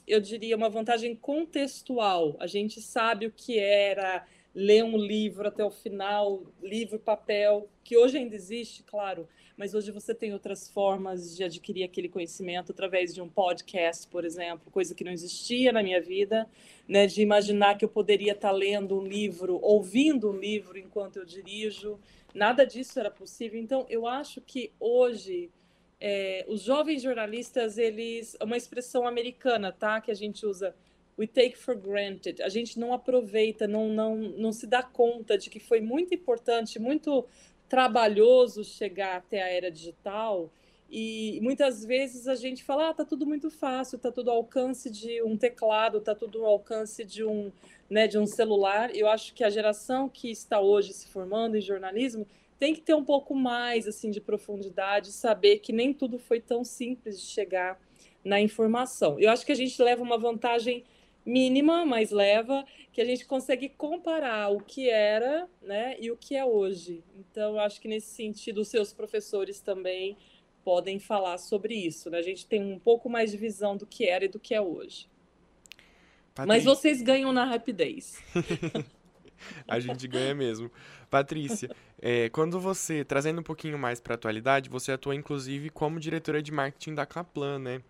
eu 0.07 0.21
diria, 0.21 0.57
uma 0.57 0.69
vantagem 0.69 1.15
contextual. 1.15 2.37
A 2.39 2.47
gente 2.47 2.81
sabe 2.81 3.27
o 3.27 3.33
que 3.33 3.59
era 3.59 4.27
ler 4.55 4.85
um 4.85 4.97
livro 4.97 5.49
até 5.49 5.65
o 5.65 5.71
final, 5.71 6.43
livro, 6.63 6.99
papel, 6.99 7.69
que 7.83 7.97
hoje 7.97 8.19
ainda 8.19 8.35
existe, 8.35 8.83
claro, 8.83 9.29
mas 9.57 9.75
hoje 9.75 9.91
você 9.91 10.15
tem 10.15 10.33
outras 10.33 10.69
formas 10.69 11.37
de 11.37 11.45
adquirir 11.45 11.85
aquele 11.85 12.09
conhecimento 12.09 12.73
através 12.73 13.15
de 13.15 13.21
um 13.21 13.29
podcast, 13.29 14.07
por 14.09 14.25
exemplo, 14.25 14.71
coisa 14.71 14.95
que 14.95 15.05
não 15.05 15.13
existia 15.13 15.73
na 15.73 15.83
minha 15.83 16.01
vida, 16.01 16.49
né, 16.89 17.07
de 17.07 17.23
imaginar 17.23 17.77
que 17.77 17.85
eu 17.85 17.89
poderia 17.89 18.33
estar 18.33 18.53
lendo 18.53 18.99
um 18.99 19.05
livro, 19.05 19.59
ouvindo 19.63 20.31
um 20.31 20.37
livro 20.37 20.79
enquanto 20.79 21.17
eu 21.17 21.25
dirijo, 21.25 21.99
nada 22.35 22.65
disso 22.65 22.99
era 22.99 23.11
possível. 23.11 23.61
Então, 23.61 23.87
eu 23.89 24.07
acho 24.07 24.41
que 24.41 24.73
hoje 24.81 25.51
é, 26.05 26.45
os 26.49 26.63
jovens 26.63 27.01
jornalistas, 27.01 27.79
eles, 27.79 28.37
é 28.41 28.45
uma 28.45 28.57
expressão 28.57 29.07
americana, 29.07 29.71
tá, 29.71 30.01
que 30.01 30.11
a 30.11 30.15
gente 30.15 30.45
usa 30.45 30.75
we 31.17 31.29
take 31.29 31.57
for 31.57 31.77
granted. 31.77 32.43
A 32.43 32.49
gente 32.49 32.77
não 32.79 32.93
aproveita, 32.93 33.69
não, 33.69 33.89
não, 33.89 34.17
não 34.17 34.53
se 34.53 34.67
dá 34.67 34.83
conta 34.83 35.39
de 35.39 35.49
que 35.49 35.61
foi 35.61 35.81
muito 35.81 36.13
importante, 36.13 36.81
muito 36.81 37.25
trabalhoso 37.73 38.63
chegar 38.63 39.17
até 39.17 39.43
a 39.43 39.49
era 39.49 39.71
digital. 39.71 40.53
E 40.91 41.41
muitas 41.41 41.83
vezes 41.83 42.29
a 42.29 42.35
gente 42.35 42.63
fala, 42.63 42.91
ah, 42.91 42.93
tá 42.93 43.03
tudo 43.03 43.25
muito 43.25 43.51
fácil, 43.51 43.99
tá 43.99 44.13
tudo 44.13 44.31
ao 44.31 44.37
alcance 44.37 44.91
de 44.91 45.23
um 45.23 45.39
teclado, 45.39 45.99
tá 45.99 46.15
tudo 46.15 46.45
ao 46.45 46.53
alcance 46.53 47.03
de 47.03 47.25
um, 47.25 47.51
né, 47.89 48.07
de 48.07 48.19
um 48.19 48.27
celular. 48.27 48.95
Eu 48.95 49.09
acho 49.09 49.33
que 49.33 49.43
a 49.43 49.49
geração 49.49 50.07
que 50.07 50.31
está 50.31 50.61
hoje 50.61 50.93
se 50.93 51.09
formando 51.09 51.57
em 51.57 51.63
jornalismo 51.63 52.27
tem 52.59 52.75
que 52.75 52.83
ter 52.83 52.93
um 52.93 53.07
pouco 53.07 53.35
mais 53.35 53.89
assim 53.89 54.11
de 54.11 54.21
profundidade, 54.21 55.11
saber 55.11 55.61
que 55.61 55.73
nem 55.73 55.95
tudo 55.95 56.19
foi 56.19 56.43
tão 56.43 56.63
simples 56.65 57.19
de 57.19 57.27
chegar 57.27 57.81
na 58.23 58.39
informação. 58.39 59.19
Eu 59.19 59.31
acho 59.31 59.47
que 59.47 59.53
a 59.53 59.57
gente 59.57 59.81
leva 59.81 60.03
uma 60.03 60.19
vantagem 60.19 60.85
mínima, 61.25 61.85
mas 61.85 62.11
leva, 62.11 62.65
que 62.93 63.01
a 63.01 63.05
gente 63.05 63.25
consegue 63.25 63.69
comparar 63.69 64.51
o 64.51 64.61
que 64.61 64.91
era 64.91 65.49
né, 65.63 65.97
e 66.01 66.11
o 66.11 66.17
que 66.17 66.37
é 66.37 66.45
hoje. 66.45 67.03
Então, 67.17 67.59
acho 67.59 67.81
que 67.81 67.89
nesse 67.89 68.15
sentido, 68.15 68.61
os 68.61 68.69
seus 68.69 68.93
professores 68.93 69.61
também 69.61 70.17
podem 70.65 70.99
falar 70.99 71.39
sobre 71.39 71.75
isso. 71.75 72.11
Né? 72.11 72.19
A 72.19 72.23
gente 72.23 72.47
tem 72.47 72.63
um 72.63 72.79
pouco 72.79 73.09
mais 73.09 73.31
de 73.31 73.37
visão 73.37 73.77
do 73.77 73.87
que 73.87 74.07
era 74.07 74.25
e 74.25 74.29
do 74.29 74.39
que 74.39 74.55
é 74.55 74.61
hoje. 74.61 75.09
Patrícia. 76.35 76.47
Mas 76.47 76.65
vocês 76.65 77.03
ganham 77.03 77.33
na 77.33 77.45
rapidez. 77.45 78.23
a 79.69 79.79
gente 79.79 80.09
ganha 80.09 80.35
mesmo. 80.35 80.71
Patrícia, 81.11 81.71
é, 82.01 82.31
quando 82.31 82.59
você, 82.59 83.05
trazendo 83.05 83.41
um 83.41 83.45
pouquinho 83.45 83.79
mais 83.79 84.01
para 84.01 84.15
a 84.15 84.17
atualidade, 84.17 84.71
você 84.71 84.93
atua 84.93 85.15
inclusive 85.15 85.69
como 85.69 86.01
diretora 86.01 86.43
de 86.43 86.51
marketing 86.51 86.95
da 86.95 87.05
Kaplan, 87.05 87.59
né? 87.59 87.83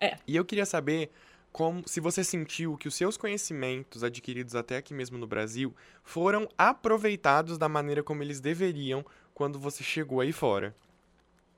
É. 0.00 0.16
E 0.26 0.36
eu 0.36 0.44
queria 0.44 0.64
saber 0.64 1.10
como 1.58 1.82
se 1.88 1.98
você 1.98 2.22
sentiu 2.22 2.76
que 2.76 2.86
os 2.86 2.94
seus 2.94 3.16
conhecimentos 3.16 4.04
adquiridos 4.04 4.54
até 4.54 4.76
aqui 4.76 4.94
mesmo 4.94 5.18
no 5.18 5.26
Brasil 5.26 5.74
foram 6.04 6.48
aproveitados 6.56 7.58
da 7.58 7.68
maneira 7.68 8.00
como 8.00 8.22
eles 8.22 8.38
deveriam 8.38 9.04
quando 9.34 9.58
você 9.58 9.82
chegou 9.82 10.20
aí 10.20 10.30
fora. 10.30 10.72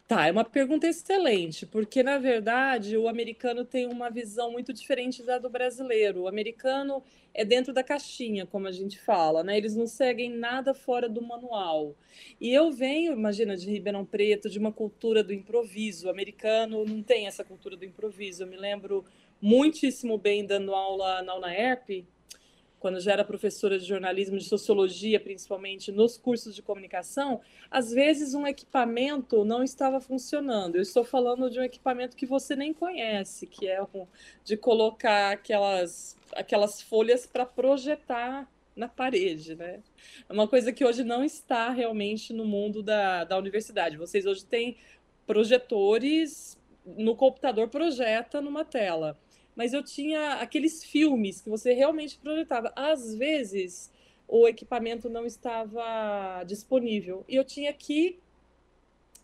Tá, 0.09 0.27
é 0.27 0.33
uma 0.33 0.43
pergunta 0.43 0.89
excelente, 0.89 1.67
porque 1.67 2.03
na 2.03 2.17
verdade 2.17 2.97
o 2.97 3.09
americano 3.09 3.63
tem 3.63 3.87
uma 3.87 4.09
visão 4.09 4.51
muito 4.51 4.73
diferente 4.73 5.23
da 5.23 5.39
do 5.39 5.51
brasileiro. 5.51 6.23
O 6.23 6.29
americano 6.29 7.03
é 7.35 7.45
dentro 7.45 7.73
da 7.73 7.85
caixinha, 7.85 8.47
como 8.47 8.67
a 8.67 8.73
gente 8.73 8.99
fala, 8.99 9.45
né? 9.45 9.57
Eles 9.57 9.77
não 9.77 9.87
seguem 9.87 10.31
nada 10.31 10.75
fora 10.75 11.09
do 11.09 11.23
manual. 11.23 11.95
E 12.41 12.53
eu 12.53 12.73
venho, 12.73 13.13
imagina, 13.13 13.57
de 13.57 13.71
Ribeirão 13.71 14.05
Preto, 14.05 14.51
de 14.51 14.59
uma 14.59 14.73
cultura 14.73 15.23
do 15.23 15.33
improviso. 15.33 16.07
O 16.07 16.11
americano 16.11 16.85
não 16.85 17.03
tem 17.03 17.27
essa 17.27 17.45
cultura 17.45 17.77
do 17.77 17.85
improviso. 17.85 18.43
Eu 18.43 18.49
me 18.49 18.57
lembro 18.57 19.05
muitíssimo 19.41 20.19
bem 20.19 20.45
dando 20.45 20.75
aula 20.75 21.23
na 21.23 21.35
UNAERP, 21.37 22.07
quando 22.81 22.99
já 22.99 23.13
era 23.13 23.25
professora 23.25 23.79
de 23.79 23.85
jornalismo, 23.85 24.39
de 24.39 24.45
sociologia, 24.45 25.21
principalmente 25.21 25.93
nos 25.93 26.17
cursos 26.17 26.55
de 26.55 26.63
comunicação, 26.63 27.43
às 27.71 27.93
vezes 27.93 28.33
um 28.33 28.47
equipamento 28.47 29.45
não 29.45 29.63
estava 29.63 30.01
funcionando. 30.01 30.77
Eu 30.77 30.83
estou 30.83 31.05
falando 31.05 31.51
de 31.51 31.61
um 31.61 31.63
equipamento 31.63 32.17
que 32.17 32.25
você 32.25 32.57
nem 32.57 32.73
conhece, 32.73 33.47
que 33.47 33.69
é 33.69 33.83
o 33.83 34.09
de 34.43 34.57
colocar 34.57 35.33
aquelas, 35.33 36.17
aquelas 36.35 36.81
folhas 36.81 37.27
para 37.27 37.45
projetar 37.45 38.51
na 38.75 38.89
parede, 38.89 39.55
né? 39.55 39.81
É 40.27 40.33
uma 40.33 40.49
coisa 40.49 40.73
que 40.73 40.83
hoje 40.83 41.05
não 41.05 41.23
está 41.23 41.69
realmente 41.69 42.33
no 42.33 42.47
mundo 42.47 42.83
da, 42.83 43.25
da 43.25 43.37
universidade. 43.37 43.99
Vocês 43.99 44.25
hoje 44.25 44.43
têm 44.43 44.79
projetores 45.27 46.59
no 46.97 47.15
computador 47.15 47.69
projeta 47.69 48.41
numa 48.41 48.65
tela 48.65 49.19
mas 49.55 49.73
eu 49.73 49.83
tinha 49.83 50.35
aqueles 50.35 50.85
filmes 50.85 51.41
que 51.41 51.49
você 51.49 51.73
realmente 51.73 52.19
projetava. 52.19 52.73
Às 52.77 53.15
vezes 53.15 53.91
o 54.27 54.47
equipamento 54.47 55.09
não 55.09 55.27
estava 55.27 56.45
disponível 56.47 57.25
e 57.29 57.37
eu 57.37 57.45
tinha 57.45 57.73
que 57.73 58.19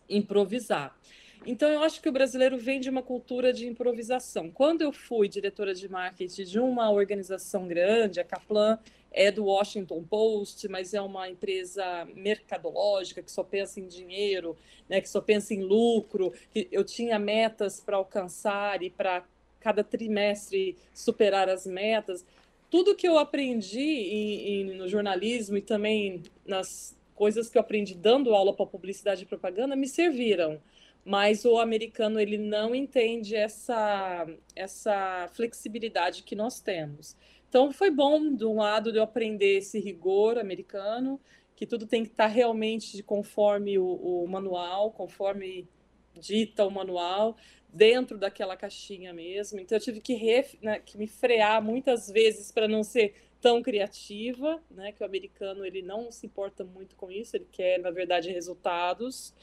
improvisar. 0.09 0.97
Então, 1.45 1.69
eu 1.69 1.81
acho 1.81 2.01
que 2.01 2.09
o 2.09 2.11
brasileiro 2.11 2.57
vem 2.57 2.79
de 2.79 2.89
uma 2.89 3.01
cultura 3.01 3.53
de 3.53 3.67
improvisação. 3.67 4.51
Quando 4.51 4.81
eu 4.81 4.91
fui 4.91 5.29
diretora 5.29 5.73
de 5.73 5.87
marketing 5.87 6.43
de 6.43 6.59
uma 6.59 6.91
organização 6.91 7.67
grande, 7.67 8.19
a 8.19 8.23
Kaplan 8.23 8.77
é 9.11 9.31
do 9.31 9.45
Washington 9.45 10.03
Post, 10.03 10.67
mas 10.67 10.93
é 10.93 11.01
uma 11.01 11.29
empresa 11.29 12.05
mercadológica 12.13 13.23
que 13.23 13.31
só 13.31 13.43
pensa 13.43 13.79
em 13.79 13.87
dinheiro, 13.87 14.57
né, 14.89 14.99
que 14.99 15.09
só 15.09 15.21
pensa 15.21 15.53
em 15.53 15.63
lucro, 15.63 16.33
que 16.51 16.67
eu 16.71 16.83
tinha 16.83 17.17
metas 17.17 17.79
para 17.79 17.97
alcançar 17.97 18.83
e 18.83 18.89
para 18.89 19.23
cada 19.67 19.83
trimestre 19.83 20.77
superar 20.93 21.49
as 21.49 21.65
metas. 21.67 22.25
Tudo 22.69 22.95
que 22.95 23.05
eu 23.05 23.19
aprendi 23.19 23.81
em, 23.81 24.47
em, 24.47 24.77
no 24.77 24.87
jornalismo 24.87 25.57
e 25.57 25.61
também 25.61 26.23
nas 26.45 26.97
coisas 27.13 27.49
que 27.49 27.57
eu 27.57 27.59
aprendi 27.59 27.93
dando 27.93 28.33
aula 28.33 28.55
para 28.55 28.65
publicidade 28.65 29.23
e 29.23 29.25
propaganda 29.25 29.75
me 29.75 29.85
serviram. 29.85 30.61
Mas 31.03 31.43
o 31.43 31.57
americano 31.57 32.17
ele 32.17 32.37
não 32.37 32.73
entende 32.73 33.35
essa, 33.35 34.25
essa 34.55 35.29
flexibilidade 35.33 36.23
que 36.23 36.35
nós 36.35 36.61
temos. 36.61 37.13
Então 37.49 37.69
foi 37.73 37.91
bom, 37.91 38.33
de 38.33 38.45
um 38.45 38.55
lado, 38.55 38.93
de 38.93 38.99
eu 38.99 39.03
aprender 39.03 39.57
esse 39.57 39.79
rigor 39.81 40.37
americano, 40.37 41.19
que 41.57 41.65
tudo 41.65 41.85
tem 41.85 42.05
que 42.05 42.11
estar 42.11 42.27
realmente 42.27 43.03
conforme 43.03 43.77
o, 43.77 43.85
o 43.85 44.27
manual, 44.27 44.91
conforme 44.91 45.67
dita 46.17 46.65
o 46.65 46.71
manual, 46.71 47.35
dentro 47.67 48.17
daquela 48.17 48.55
caixinha 48.55 49.13
mesmo. 49.13 49.59
Então 49.59 49.77
eu 49.77 49.81
tive 49.81 50.01
que, 50.01 50.13
ref, 50.13 50.55
né, 50.61 50.79
que 50.79 50.97
me 50.97 51.07
frear 51.07 51.61
muitas 51.61 52.09
vezes 52.09 52.51
para 52.51 52.67
não 52.67 52.83
ser 52.83 53.13
tão 53.41 53.61
criativa, 53.61 54.61
né? 54.69 54.91
Que 54.91 55.03
o 55.03 55.05
americano 55.05 55.65
ele 55.65 55.81
não 55.81 56.11
se 56.11 56.25
importa 56.25 56.63
muito 56.63 56.95
com 56.95 57.11
isso, 57.11 57.35
ele 57.35 57.47
quer 57.51 57.79
na 57.79 57.91
verdade 57.91 58.31
resultados. 58.31 59.33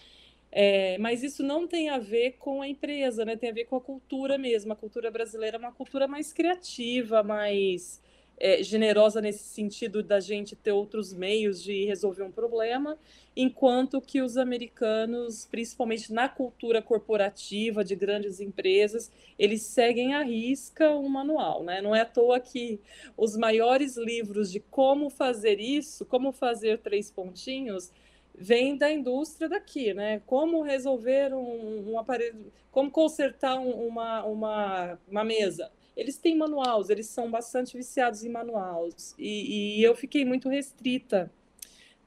É, 0.51 0.97
mas 0.99 1.23
isso 1.23 1.43
não 1.43 1.67
tem 1.67 1.89
a 1.89 1.99
ver 1.99 2.33
com 2.39 2.63
a 2.63 2.69
empresa, 2.69 3.25
né? 3.25 3.37
Tem 3.37 3.51
a 3.51 3.53
ver 3.53 3.65
com 3.65 3.77
a 3.77 3.81
cultura 3.81 4.39
mesmo. 4.39 4.73
A 4.73 4.77
cultura 4.77 5.11
brasileira 5.11 5.57
é 5.57 5.59
uma 5.59 5.73
cultura 5.73 6.07
mais 6.07 6.33
criativa, 6.33 7.23
mais 7.23 8.01
é, 8.39 8.63
generosa 8.63 9.21
nesse 9.21 9.45
sentido 9.45 10.03
da 10.03 10.21
gente 10.21 10.57
ter 10.57 10.73
outros 10.73 11.13
meios 11.13 11.63
de 11.63 11.85
resolver 11.85 12.23
um 12.23 12.33
problema, 12.33 12.99
enquanto 13.37 14.01
que 14.01 14.21
os 14.21 14.37
americanos, 14.37 15.47
principalmente 15.51 16.13
na 16.13 16.29
cultura 16.29 16.83
corporativa 16.83 17.85
de 17.85 17.95
grandes 17.95 18.41
empresas, 18.41 19.11
eles 19.39 19.63
seguem 19.63 20.15
à 20.15 20.23
risca 20.23 20.91
um 20.91 21.09
manual, 21.09 21.63
né? 21.65 21.81
Não 21.81 21.95
é 21.95 22.01
à 22.01 22.05
toa 22.05 22.41
que 22.41 22.81
os 23.17 23.37
maiores 23.37 23.97
livros 23.97 24.51
de 24.51 24.61
como 24.61 25.11
fazer 25.11 25.61
isso, 25.61 26.05
como 26.05 26.33
fazer 26.33 26.79
três 26.79 27.11
pontinhos, 27.11 27.93
vêm 28.37 28.77
da 28.77 28.91
indústria 28.91 29.49
daqui, 29.49 29.95
né? 29.95 30.21
Como 30.27 30.63
resolver 30.63 31.33
um, 31.35 31.93
um 31.93 31.99
aparelho, 31.99 32.53
como 32.71 32.91
consertar 32.91 33.59
um, 33.59 33.71
uma, 33.87 34.25
uma, 34.25 34.99
uma 35.09 35.25
mesa 35.25 35.71
eles 35.97 36.19
têm 36.19 36.37
manuais, 36.37 36.91
eles 36.91 37.07
são 37.07 37.31
bastante 37.31 37.77
viciados 37.77 38.25
em 38.25 38.29
manuais. 38.29 39.15
E, 39.19 39.79
e, 39.79 39.83
eu 39.83 39.95
fiquei 39.95 40.25
muito 40.25 40.49
restrita. 40.49 41.31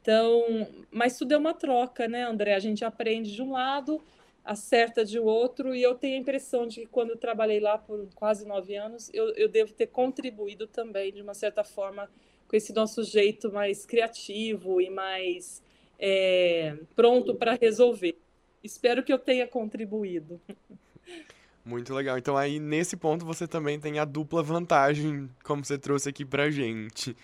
Então, 0.01 0.67
mas 0.91 1.17
tudo 1.17 1.33
é 1.33 1.37
uma 1.37 1.53
troca, 1.53 2.07
né, 2.07 2.23
André? 2.23 2.53
A 2.53 2.59
gente 2.59 2.83
aprende 2.83 3.33
de 3.33 3.41
um 3.41 3.51
lado, 3.51 4.01
acerta 4.43 5.03
de 5.03 5.19
outro, 5.19 5.75
e 5.75 5.81
eu 5.81 5.95
tenho 5.95 6.15
a 6.15 6.19
impressão 6.19 6.67
de 6.67 6.81
que 6.81 6.85
quando 6.87 7.11
eu 7.11 7.17
trabalhei 7.17 7.59
lá 7.59 7.77
por 7.77 8.07
quase 8.15 8.45
nove 8.45 8.75
anos, 8.75 9.09
eu, 9.13 9.33
eu 9.35 9.49
devo 9.49 9.73
ter 9.73 9.87
contribuído 9.87 10.67
também, 10.67 11.11
de 11.11 11.21
uma 11.21 11.33
certa 11.33 11.63
forma, 11.63 12.09
com 12.47 12.55
esse 12.55 12.73
nosso 12.73 13.03
jeito 13.03 13.51
mais 13.51 13.85
criativo 13.85 14.79
e 14.81 14.89
mais 14.89 15.61
é, 15.99 16.77
pronto 16.95 17.35
para 17.35 17.53
resolver. 17.53 18.17
Espero 18.63 19.03
que 19.03 19.11
eu 19.11 19.19
tenha 19.19 19.47
contribuído. 19.47 20.39
Muito 21.67 21.93
legal. 21.93 22.17
Então 22.17 22.37
aí 22.37 22.59
nesse 22.59 22.95
ponto 22.95 23.25
você 23.25 23.45
também 23.45 23.77
tem 23.77 23.99
a 23.99 24.05
dupla 24.05 24.41
vantagem, 24.41 25.29
como 25.43 25.65
você 25.65 25.77
trouxe 25.77 26.07
aqui 26.07 26.23
pra 26.23 26.49
gente. 26.49 27.15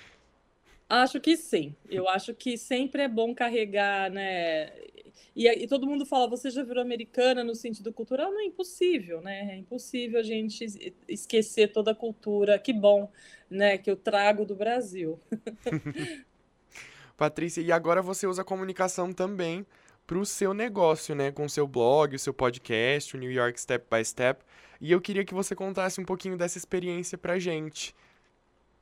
Acho 0.90 1.22
que 1.22 1.38
sim. 1.38 1.74
Eu 1.90 2.10
acho 2.10 2.34
que 2.34 2.58
sempre 2.58 3.04
é 3.04 3.08
bom 3.08 3.34
carregar, 3.34 4.12
né, 4.12 4.70
e, 5.36 5.48
e, 5.48 5.68
todo 5.68 5.88
mundo 5.88 6.06
fala, 6.06 6.28
você 6.28 6.52
já 6.52 6.62
virou 6.62 6.82
americana 6.82 7.44
no 7.44 7.56
sentido 7.56 7.92
cultural? 7.92 8.32
Não 8.32 8.42
é 8.42 8.46
impossível, 8.46 9.20
né? 9.22 9.54
É 9.54 9.58
impossível 9.58 10.20
a 10.20 10.24
gente 10.24 10.66
esquecer 11.08 11.72
toda 11.72 11.92
a 11.92 11.96
cultura. 11.96 12.60
Que 12.60 12.72
bom, 12.72 13.12
né? 13.50 13.78
Que 13.78 13.90
eu 13.90 13.96
trago 13.96 14.46
do 14.46 14.56
Brasil. 14.56 15.20
Patrícia, 17.18 17.62
e 17.62 17.72
agora 17.72 18.02
você 18.02 18.28
usa 18.28 18.44
comunicação 18.44 19.12
também 19.12 19.66
para 20.06 20.18
o 20.18 20.26
seu 20.26 20.54
negócio, 20.54 21.16
né? 21.16 21.32
Com 21.32 21.46
o 21.46 21.50
seu 21.50 21.68
blog, 21.68 22.16
o 22.16 22.20
seu 22.20 22.34
podcast, 22.34 23.16
o 23.16 23.20
New 23.20 23.32
York 23.32 23.60
Step 23.60 23.86
by 23.90 24.04
Step. 24.04 24.44
E 24.80 24.92
eu 24.92 25.00
queria 25.00 25.24
que 25.24 25.34
você 25.34 25.56
contasse 25.56 26.00
um 26.02 26.06
pouquinho 26.06 26.38
dessa 26.38 26.58
experiência 26.58 27.18
para 27.18 27.40
gente. 27.40 27.96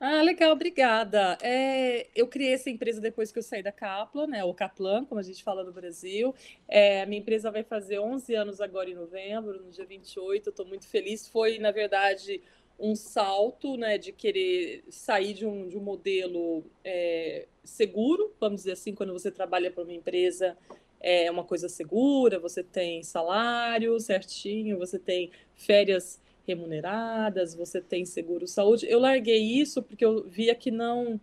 Ah, 0.03 0.23
legal, 0.23 0.53
obrigada. 0.53 1.37
É, 1.43 2.07
eu 2.15 2.25
criei 2.25 2.53
essa 2.53 2.71
empresa 2.71 2.99
depois 2.99 3.31
que 3.31 3.37
eu 3.37 3.43
saí 3.43 3.61
da 3.61 3.71
Kaplan, 3.71 4.25
né, 4.25 4.43
ou 4.43 4.51
Kaplan, 4.51 5.05
como 5.05 5.19
a 5.19 5.23
gente 5.23 5.43
fala 5.43 5.63
no 5.63 5.71
Brasil. 5.71 6.33
É, 6.67 7.05
minha 7.05 7.21
empresa 7.21 7.51
vai 7.51 7.61
fazer 7.61 7.99
11 7.99 8.33
anos 8.33 8.59
agora 8.59 8.89
em 8.89 8.95
novembro, 8.95 9.63
no 9.63 9.69
dia 9.69 9.85
28, 9.85 10.47
eu 10.47 10.49
estou 10.49 10.65
muito 10.65 10.87
feliz. 10.87 11.27
Foi, 11.27 11.59
na 11.59 11.69
verdade, 11.69 12.41
um 12.79 12.95
salto 12.95 13.77
né, 13.77 13.99
de 13.99 14.11
querer 14.11 14.83
sair 14.89 15.35
de 15.35 15.45
um, 15.45 15.67
de 15.67 15.77
um 15.77 15.81
modelo 15.81 16.63
é, 16.83 17.45
seguro, 17.63 18.33
vamos 18.39 18.61
dizer 18.61 18.71
assim, 18.71 18.95
quando 18.95 19.13
você 19.13 19.29
trabalha 19.29 19.69
para 19.69 19.83
uma 19.83 19.93
empresa 19.93 20.57
é 21.01 21.29
uma 21.29 21.43
coisa 21.43 21.67
segura, 21.67 22.39
você 22.39 22.63
tem 22.63 23.03
salário 23.03 23.99
certinho, 23.99 24.77
você 24.77 24.99
tem 24.99 25.31
férias 25.55 26.21
remuneradas, 26.47 27.53
você 27.55 27.81
tem 27.81 28.05
seguro 28.05 28.47
saúde. 28.47 28.85
Eu 28.89 28.99
larguei 28.99 29.41
isso 29.41 29.81
porque 29.81 30.05
eu 30.05 30.27
via 30.27 30.55
que 30.55 30.71
não 30.71 31.19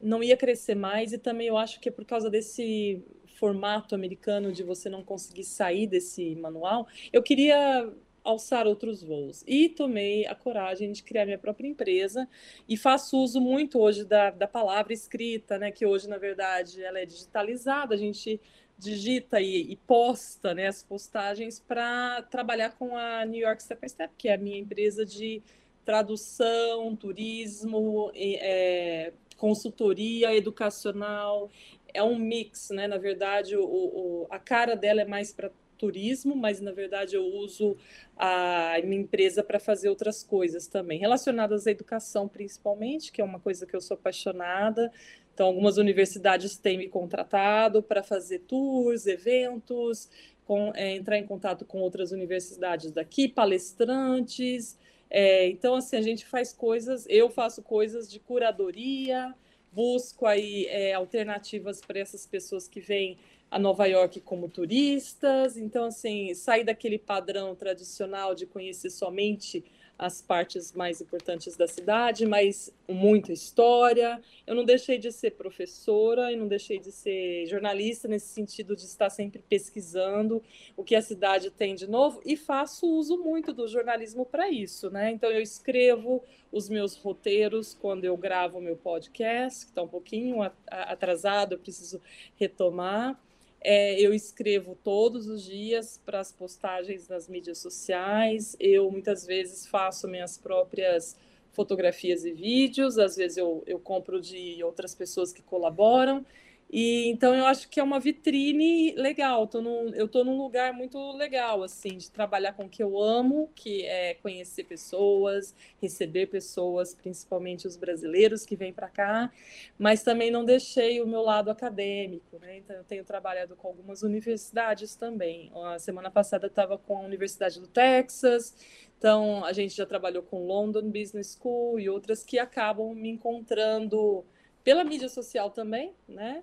não 0.00 0.20
ia 0.20 0.36
crescer 0.36 0.74
mais 0.74 1.12
e 1.12 1.18
também 1.18 1.46
eu 1.46 1.56
acho 1.56 1.78
que 1.78 1.88
é 1.88 1.92
por 1.92 2.04
causa 2.04 2.28
desse 2.28 3.00
formato 3.36 3.94
americano 3.94 4.50
de 4.50 4.64
você 4.64 4.88
não 4.88 5.04
conseguir 5.04 5.44
sair 5.44 5.86
desse 5.86 6.34
manual. 6.34 6.88
Eu 7.12 7.22
queria 7.22 7.88
alçar 8.24 8.66
outros 8.66 9.02
voos. 9.02 9.42
E 9.46 9.68
tomei 9.68 10.26
a 10.26 10.34
coragem 10.34 10.92
de 10.92 11.02
criar 11.02 11.24
minha 11.24 11.38
própria 11.38 11.66
empresa 11.66 12.28
e 12.68 12.76
faço 12.76 13.18
uso 13.18 13.40
muito 13.40 13.78
hoje 13.80 14.04
da, 14.04 14.30
da 14.30 14.46
palavra 14.46 14.92
escrita, 14.92 15.58
né? 15.58 15.70
Que 15.70 15.84
hoje, 15.84 16.08
na 16.08 16.18
verdade, 16.18 16.82
ela 16.82 17.00
é 17.00 17.06
digitalizada, 17.06 17.94
a 17.94 17.98
gente 17.98 18.40
digita 18.82 19.40
e, 19.40 19.72
e 19.72 19.76
posta 19.76 20.54
né, 20.54 20.66
as 20.66 20.82
postagens 20.82 21.60
para 21.60 22.22
trabalhar 22.22 22.70
com 22.70 22.96
a 22.96 23.24
New 23.24 23.40
York 23.40 23.62
Step 23.62 23.80
by 23.80 23.88
Step, 23.88 24.12
que 24.18 24.28
é 24.28 24.34
a 24.34 24.38
minha 24.38 24.58
empresa 24.58 25.06
de 25.06 25.42
tradução, 25.84 26.94
turismo, 26.96 28.10
é, 28.14 29.12
consultoria 29.36 30.34
educacional. 30.34 31.50
É 31.94 32.02
um 32.02 32.18
mix, 32.18 32.70
né? 32.70 32.86
Na 32.86 32.98
verdade, 32.98 33.56
o, 33.56 33.64
o 33.64 34.26
a 34.30 34.38
cara 34.38 34.74
dela 34.74 35.02
é 35.02 35.04
mais 35.04 35.32
para 35.32 35.50
turismo, 35.82 36.36
mas 36.36 36.60
na 36.60 36.70
verdade 36.70 37.16
eu 37.16 37.24
uso 37.24 37.76
a 38.16 38.76
minha 38.84 39.02
empresa 39.02 39.42
para 39.42 39.58
fazer 39.58 39.88
outras 39.88 40.22
coisas 40.22 40.68
também, 40.68 41.00
relacionadas 41.00 41.66
à 41.66 41.72
educação 41.72 42.28
principalmente, 42.28 43.10
que 43.10 43.20
é 43.20 43.24
uma 43.24 43.40
coisa 43.40 43.66
que 43.66 43.74
eu 43.74 43.80
sou 43.80 43.96
apaixonada. 43.96 44.92
Então, 45.34 45.46
algumas 45.46 45.78
universidades 45.78 46.56
têm 46.56 46.78
me 46.78 46.88
contratado 46.88 47.82
para 47.82 48.02
fazer 48.02 48.40
tours, 48.40 49.06
eventos, 49.06 50.10
com, 50.44 50.72
é, 50.74 50.94
entrar 50.94 51.18
em 51.18 51.26
contato 51.26 51.64
com 51.64 51.80
outras 51.80 52.12
universidades 52.12 52.90
daqui, 52.90 53.28
palestrantes. 53.28 54.78
É, 55.08 55.48
então, 55.48 55.76
assim, 55.76 55.96
a 55.96 56.02
gente 56.02 56.26
faz 56.26 56.52
coisas, 56.52 57.06
eu 57.08 57.30
faço 57.30 57.62
coisas 57.62 58.10
de 58.10 58.18
curadoria, 58.18 59.34
busco 59.72 60.26
aí 60.26 60.66
é, 60.66 60.92
alternativas 60.92 61.80
para 61.80 61.98
essas 61.98 62.26
pessoas 62.26 62.68
que 62.68 62.80
vêm 62.80 63.16
a 63.50 63.58
Nova 63.58 63.86
York 63.86 64.20
como 64.20 64.48
turistas. 64.48 65.56
Então, 65.56 65.84
assim, 65.84 66.34
sair 66.34 66.64
daquele 66.64 66.98
padrão 66.98 67.54
tradicional 67.54 68.34
de 68.34 68.46
conhecer 68.46 68.90
somente 68.90 69.64
as 70.02 70.20
partes 70.20 70.72
mais 70.72 71.00
importantes 71.00 71.56
da 71.56 71.68
cidade, 71.68 72.26
mas 72.26 72.74
muita 72.88 73.32
história. 73.32 74.20
Eu 74.44 74.52
não 74.56 74.64
deixei 74.64 74.98
de 74.98 75.12
ser 75.12 75.30
professora 75.30 76.32
e 76.32 76.36
não 76.36 76.48
deixei 76.48 76.80
de 76.80 76.90
ser 76.90 77.46
jornalista 77.46 78.08
nesse 78.08 78.26
sentido 78.26 78.74
de 78.74 78.82
estar 78.82 79.10
sempre 79.10 79.40
pesquisando 79.48 80.42
o 80.76 80.82
que 80.82 80.96
a 80.96 81.02
cidade 81.02 81.52
tem 81.52 81.76
de 81.76 81.88
novo 81.88 82.20
e 82.26 82.36
faço 82.36 82.84
uso 82.84 83.16
muito 83.16 83.52
do 83.52 83.68
jornalismo 83.68 84.26
para 84.26 84.50
isso, 84.50 84.90
né? 84.90 85.12
Então 85.12 85.30
eu 85.30 85.40
escrevo 85.40 86.20
os 86.50 86.68
meus 86.68 86.96
roteiros 86.96 87.72
quando 87.72 88.04
eu 88.04 88.16
gravo 88.16 88.60
meu 88.60 88.76
podcast, 88.76 89.66
que 89.66 89.70
está 89.70 89.82
um 89.82 89.88
pouquinho 89.88 90.38
atrasado, 90.66 91.52
eu 91.52 91.60
preciso 91.60 92.00
retomar. 92.34 93.16
É, 93.64 94.00
eu 94.00 94.12
escrevo 94.12 94.76
todos 94.82 95.26
os 95.28 95.44
dias 95.44 96.00
para 96.04 96.20
as 96.20 96.32
postagens 96.32 97.08
nas 97.08 97.28
mídias 97.28 97.58
sociais. 97.58 98.56
Eu 98.58 98.90
muitas 98.90 99.24
vezes 99.24 99.66
faço 99.66 100.08
minhas 100.08 100.36
próprias 100.36 101.16
fotografias 101.52 102.24
e 102.24 102.32
vídeos, 102.32 102.98
às 102.98 103.16
vezes 103.16 103.36
eu, 103.36 103.62
eu 103.66 103.78
compro 103.78 104.20
de 104.20 104.62
outras 104.64 104.94
pessoas 104.94 105.32
que 105.32 105.42
colaboram. 105.42 106.24
E 106.72 107.08
então 107.10 107.34
eu 107.34 107.44
acho 107.44 107.68
que 107.68 107.78
é 107.78 107.82
uma 107.82 108.00
vitrine 108.00 108.94
legal. 108.94 109.46
Tô 109.46 109.60
num, 109.60 109.90
eu 109.94 110.06
estou 110.06 110.24
num 110.24 110.38
lugar 110.38 110.72
muito 110.72 110.98
legal, 111.12 111.62
assim, 111.62 111.98
de 111.98 112.10
trabalhar 112.10 112.54
com 112.54 112.64
o 112.64 112.68
que 112.68 112.82
eu 112.82 112.98
amo, 112.98 113.50
que 113.54 113.84
é 113.84 114.14
conhecer 114.14 114.64
pessoas, 114.64 115.54
receber 115.82 116.28
pessoas, 116.28 116.94
principalmente 116.94 117.66
os 117.66 117.76
brasileiros 117.76 118.46
que 118.46 118.56
vêm 118.56 118.72
para 118.72 118.88
cá, 118.88 119.30
mas 119.78 120.02
também 120.02 120.30
não 120.30 120.46
deixei 120.46 121.02
o 121.02 121.06
meu 121.06 121.20
lado 121.20 121.50
acadêmico, 121.50 122.38
né? 122.38 122.56
Então 122.58 122.74
eu 122.74 122.84
tenho 122.84 123.04
trabalhado 123.04 123.54
com 123.54 123.68
algumas 123.68 124.02
universidades 124.02 124.94
também. 124.96 125.52
A 125.54 125.78
semana 125.78 126.10
passada 126.10 126.46
estava 126.46 126.78
com 126.78 126.96
a 126.96 127.00
Universidade 127.00 127.60
do 127.60 127.66
Texas, 127.68 128.56
então 128.96 129.44
a 129.44 129.52
gente 129.52 129.76
já 129.76 129.84
trabalhou 129.84 130.22
com 130.22 130.46
London 130.46 130.90
Business 130.90 131.38
School 131.38 131.78
e 131.78 131.90
outras 131.90 132.24
que 132.24 132.38
acabam 132.38 132.94
me 132.94 133.10
encontrando 133.10 134.24
pela 134.64 134.84
mídia 134.84 135.08
social 135.08 135.50
também, 135.50 135.94
né? 136.08 136.42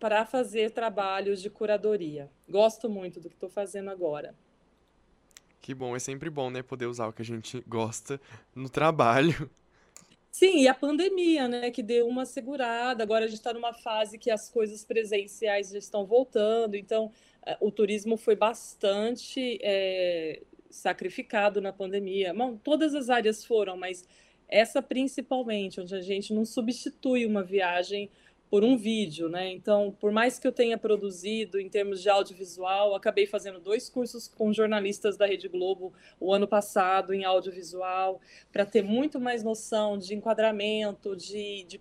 Para 0.00 0.24
fazer 0.24 0.70
trabalhos 0.70 1.42
de 1.42 1.50
curadoria. 1.50 2.30
Gosto 2.48 2.88
muito 2.88 3.20
do 3.20 3.28
que 3.28 3.36
estou 3.36 3.50
fazendo 3.50 3.90
agora. 3.90 4.34
Que 5.60 5.74
bom, 5.74 5.94
é 5.94 5.98
sempre 5.98 6.30
bom, 6.30 6.50
né, 6.50 6.62
poder 6.62 6.86
usar 6.86 7.06
o 7.06 7.12
que 7.12 7.20
a 7.20 7.24
gente 7.24 7.62
gosta 7.68 8.18
no 8.54 8.70
trabalho. 8.70 9.50
Sim, 10.32 10.62
e 10.62 10.68
a 10.68 10.74
pandemia, 10.74 11.46
né, 11.46 11.70
que 11.70 11.82
deu 11.82 12.08
uma 12.08 12.24
segurada. 12.24 13.02
Agora 13.02 13.26
a 13.26 13.28
gente 13.28 13.38
está 13.38 13.52
numa 13.52 13.74
fase 13.74 14.16
que 14.16 14.30
as 14.30 14.48
coisas 14.48 14.84
presenciais 14.84 15.70
já 15.70 15.78
estão 15.78 16.06
voltando, 16.06 16.76
então 16.76 17.12
eh, 17.44 17.58
o 17.60 17.70
turismo 17.70 18.16
foi 18.16 18.34
bastante 18.34 19.58
é, 19.60 20.40
sacrificado 20.70 21.60
na 21.60 21.72
pandemia. 21.72 22.32
Bom, 22.32 22.56
todas 22.56 22.94
as 22.94 23.10
áreas 23.10 23.44
foram, 23.44 23.76
mas 23.76 24.06
essa 24.48 24.80
principalmente, 24.80 25.80
onde 25.80 25.94
a 25.94 26.00
gente 26.00 26.32
não 26.32 26.44
substitui 26.44 27.26
uma 27.26 27.42
viagem 27.42 28.10
por 28.50 28.64
um 28.64 28.76
vídeo, 28.76 29.28
né? 29.28 29.48
Então, 29.52 29.96
por 30.00 30.10
mais 30.10 30.36
que 30.38 30.46
eu 30.46 30.50
tenha 30.50 30.76
produzido 30.76 31.60
em 31.60 31.68
termos 31.68 32.02
de 32.02 32.08
audiovisual, 32.10 32.96
acabei 32.96 33.24
fazendo 33.24 33.60
dois 33.60 33.88
cursos 33.88 34.26
com 34.26 34.52
jornalistas 34.52 35.16
da 35.16 35.24
Rede 35.24 35.46
Globo 35.46 35.94
o 36.18 36.34
ano 36.34 36.48
passado 36.48 37.14
em 37.14 37.24
audiovisual, 37.24 38.20
para 38.52 38.66
ter 38.66 38.82
muito 38.82 39.20
mais 39.20 39.44
noção 39.44 39.96
de 39.96 40.16
enquadramento, 40.16 41.14
de, 41.14 41.62
de 41.62 41.80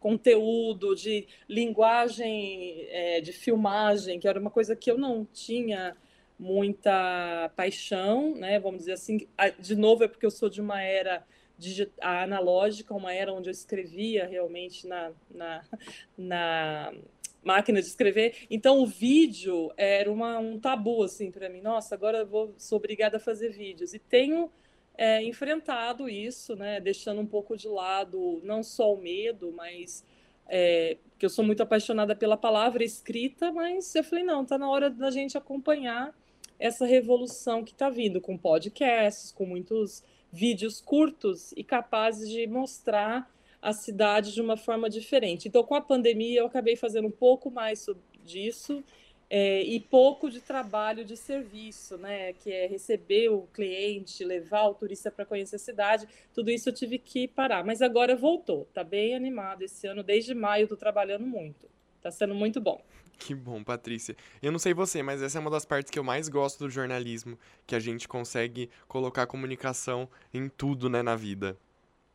conteúdo, 0.00 0.96
de 0.96 1.28
linguagem 1.48 2.88
de, 3.20 3.20
de 3.22 3.32
filmagem, 3.32 4.18
que 4.18 4.26
era 4.26 4.40
uma 4.40 4.50
coisa 4.50 4.74
que 4.74 4.90
eu 4.90 4.98
não 4.98 5.24
tinha 5.24 5.96
muita 6.36 7.50
paixão, 7.54 8.34
né? 8.34 8.58
Vamos 8.58 8.80
dizer 8.80 8.92
assim, 8.92 9.28
de 9.60 9.76
novo 9.76 10.02
é 10.02 10.08
porque 10.08 10.26
eu 10.26 10.30
sou 10.32 10.48
de 10.48 10.60
uma 10.60 10.82
era 10.82 11.24
a 12.00 12.22
analógica, 12.22 12.94
uma 12.94 13.12
era 13.12 13.32
onde 13.32 13.48
eu 13.48 13.52
escrevia 13.52 14.26
realmente 14.26 14.86
na, 14.86 15.12
na, 15.30 15.64
na 16.16 16.94
máquina 17.42 17.80
de 17.80 17.86
escrever. 17.86 18.46
Então 18.50 18.80
o 18.80 18.86
vídeo 18.86 19.72
era 19.76 20.10
uma, 20.10 20.38
um 20.38 20.58
tabu 20.58 21.02
assim 21.02 21.30
para 21.30 21.48
mim. 21.48 21.60
Nossa, 21.60 21.94
agora 21.94 22.18
eu 22.18 22.26
vou, 22.26 22.54
sou 22.58 22.78
obrigada 22.78 23.16
a 23.16 23.20
fazer 23.20 23.50
vídeos 23.50 23.94
e 23.94 23.98
tenho 23.98 24.50
é, 24.96 25.22
enfrentado 25.22 26.08
isso, 26.08 26.56
né? 26.56 26.80
Deixando 26.80 27.20
um 27.20 27.26
pouco 27.26 27.56
de 27.56 27.68
lado 27.68 28.40
não 28.44 28.62
só 28.62 28.92
o 28.92 29.00
medo, 29.00 29.52
mas 29.52 30.04
é, 30.48 30.96
que 31.18 31.24
eu 31.24 31.30
sou 31.30 31.44
muito 31.44 31.62
apaixonada 31.62 32.16
pela 32.16 32.36
palavra 32.36 32.82
escrita, 32.82 33.52
mas 33.52 33.94
eu 33.94 34.02
falei 34.02 34.24
não, 34.24 34.44
tá 34.44 34.58
na 34.58 34.68
hora 34.68 34.90
da 34.90 35.10
gente 35.10 35.38
acompanhar 35.38 36.14
essa 36.58 36.84
revolução 36.84 37.62
que 37.62 37.70
está 37.72 37.88
vindo 37.88 38.20
com 38.20 38.36
podcasts, 38.36 39.30
com 39.30 39.46
muitos 39.46 40.02
vídeos 40.32 40.80
curtos 40.80 41.52
e 41.56 41.64
capazes 41.64 42.28
de 42.28 42.46
mostrar 42.46 43.30
a 43.60 43.72
cidade 43.72 44.32
de 44.32 44.40
uma 44.40 44.56
forma 44.56 44.88
diferente. 44.88 45.48
Então, 45.48 45.62
com 45.64 45.74
a 45.74 45.80
pandemia, 45.80 46.40
eu 46.40 46.46
acabei 46.46 46.76
fazendo 46.76 47.08
um 47.08 47.12
pouco 47.12 47.50
mais 47.50 47.86
disso 48.24 48.84
é, 49.30 49.62
e 49.62 49.78
pouco 49.80 50.30
de 50.30 50.40
trabalho 50.40 51.04
de 51.04 51.16
serviço, 51.16 51.98
né? 51.98 52.32
Que 52.32 52.50
é 52.50 52.66
receber 52.66 53.28
o 53.28 53.42
cliente, 53.52 54.24
levar 54.24 54.68
o 54.68 54.74
turista 54.74 55.10
para 55.10 55.26
conhecer 55.26 55.56
a 55.56 55.58
cidade. 55.58 56.08
Tudo 56.32 56.50
isso 56.50 56.68
eu 56.68 56.72
tive 56.72 56.98
que 56.98 57.28
parar. 57.28 57.64
Mas 57.64 57.82
agora 57.82 58.16
voltou. 58.16 58.66
Tá 58.72 58.82
bem 58.82 59.14
animado 59.14 59.62
esse 59.62 59.86
ano. 59.86 60.02
Desde 60.02 60.34
maio 60.34 60.64
estou 60.64 60.78
trabalhando 60.78 61.26
muito. 61.26 61.68
Está 61.96 62.10
sendo 62.10 62.34
muito 62.34 62.60
bom. 62.60 62.80
Que 63.18 63.34
bom, 63.34 63.64
Patrícia. 63.64 64.16
Eu 64.40 64.52
não 64.52 64.60
sei 64.60 64.72
você, 64.72 65.02
mas 65.02 65.20
essa 65.20 65.38
é 65.38 65.40
uma 65.40 65.50
das 65.50 65.64
partes 65.64 65.90
que 65.90 65.98
eu 65.98 66.04
mais 66.04 66.28
gosto 66.28 66.60
do 66.60 66.70
jornalismo, 66.70 67.36
que 67.66 67.74
a 67.74 67.80
gente 67.80 68.06
consegue 68.06 68.70
colocar 68.86 69.26
comunicação 69.26 70.08
em 70.32 70.48
tudo, 70.48 70.88
né, 70.88 71.02
na 71.02 71.16
vida. 71.16 71.58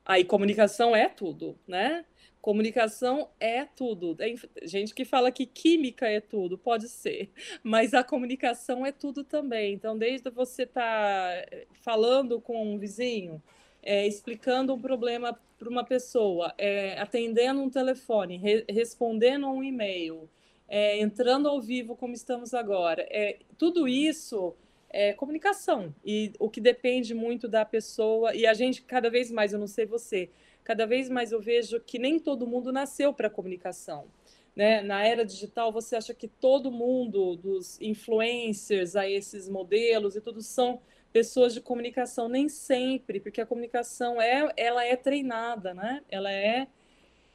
Aí 0.06 0.24
comunicação 0.24 0.96
é 0.96 1.08
tudo, 1.08 1.58
né? 1.68 2.06
Comunicação 2.42 3.30
é 3.40 3.64
tudo. 3.66 4.16
Tem 4.16 4.38
gente 4.64 4.94
que 4.94 5.06
fala 5.06 5.32
que 5.32 5.46
química 5.46 6.08
é 6.08 6.20
tudo, 6.20 6.58
pode 6.58 6.88
ser, 6.88 7.30
mas 7.62 7.94
a 7.94 8.04
comunicação 8.04 8.86
é 8.86 8.92
tudo 8.92 9.24
também. 9.24 9.74
Então, 9.74 9.98
desde 9.98 10.30
você 10.30 10.64
estar 10.64 11.46
tá 11.46 11.58
falando 11.82 12.40
com 12.40 12.74
um 12.74 12.78
vizinho, 12.80 13.42
é, 13.82 14.08
explicando 14.08 14.74
um 14.74 14.82
problema 14.82 15.38
para 15.60 15.70
uma 15.70 15.84
pessoa, 15.84 16.54
é, 16.58 17.00
atendendo 17.00 17.62
um 17.62 17.70
telefone, 17.70 18.38
re 18.38 18.66
respondendo 18.70 19.48
um 19.48 19.64
e-mail, 19.64 20.30
é, 20.76 21.00
entrando 21.00 21.48
ao 21.48 21.62
vivo 21.62 21.96
como 21.96 22.16
estamos 22.16 22.52
agora, 22.52 23.06
é, 23.12 23.38
tudo 23.60 23.88
isso 23.88 24.56
é 24.90 25.14
comunicação 25.14 25.94
e 26.04 26.34
o 26.40 26.50
que 26.50 26.60
depende 26.60 27.14
muito 27.14 27.48
da 27.48 27.64
pessoa 27.64 28.34
e 28.34 28.48
a 28.48 28.56
gente 28.56 28.82
cada 28.82 29.08
vez 29.08 29.30
mais, 29.30 29.54
eu 29.54 29.60
não 29.60 29.68
sei 29.68 29.86
você, 29.86 30.32
cada 30.64 30.88
vez 30.88 31.10
mais 31.10 31.32
eu 31.32 31.40
vejo 31.40 31.80
que 31.80 32.00
nem 32.00 32.18
todo 32.18 32.48
mundo 32.48 32.72
nasceu 32.72 33.14
para 33.14 33.30
comunicação. 33.30 34.08
Né? 34.56 34.82
Na 34.82 35.06
era 35.06 35.24
digital, 35.24 35.72
você 35.72 35.96
acha 35.96 36.12
que 36.12 36.28
todo 36.28 36.72
mundo, 36.72 37.36
dos 37.36 37.80
influencers 37.80 38.96
a 38.96 39.08
esses 39.08 39.48
modelos 39.48 40.16
e 40.16 40.22
tudo, 40.22 40.42
são 40.42 40.82
pessoas 41.12 41.54
de 41.54 41.62
comunicação? 41.62 42.28
Nem 42.28 42.50
sempre, 42.50 43.20
porque 43.20 43.42
a 43.42 43.46
comunicação 43.46 44.20
é, 44.20 44.52
ela 44.58 44.84
é 44.84 44.96
treinada, 44.96 45.74
né? 45.76 46.02
Ela 46.10 46.32
é, 46.32 46.68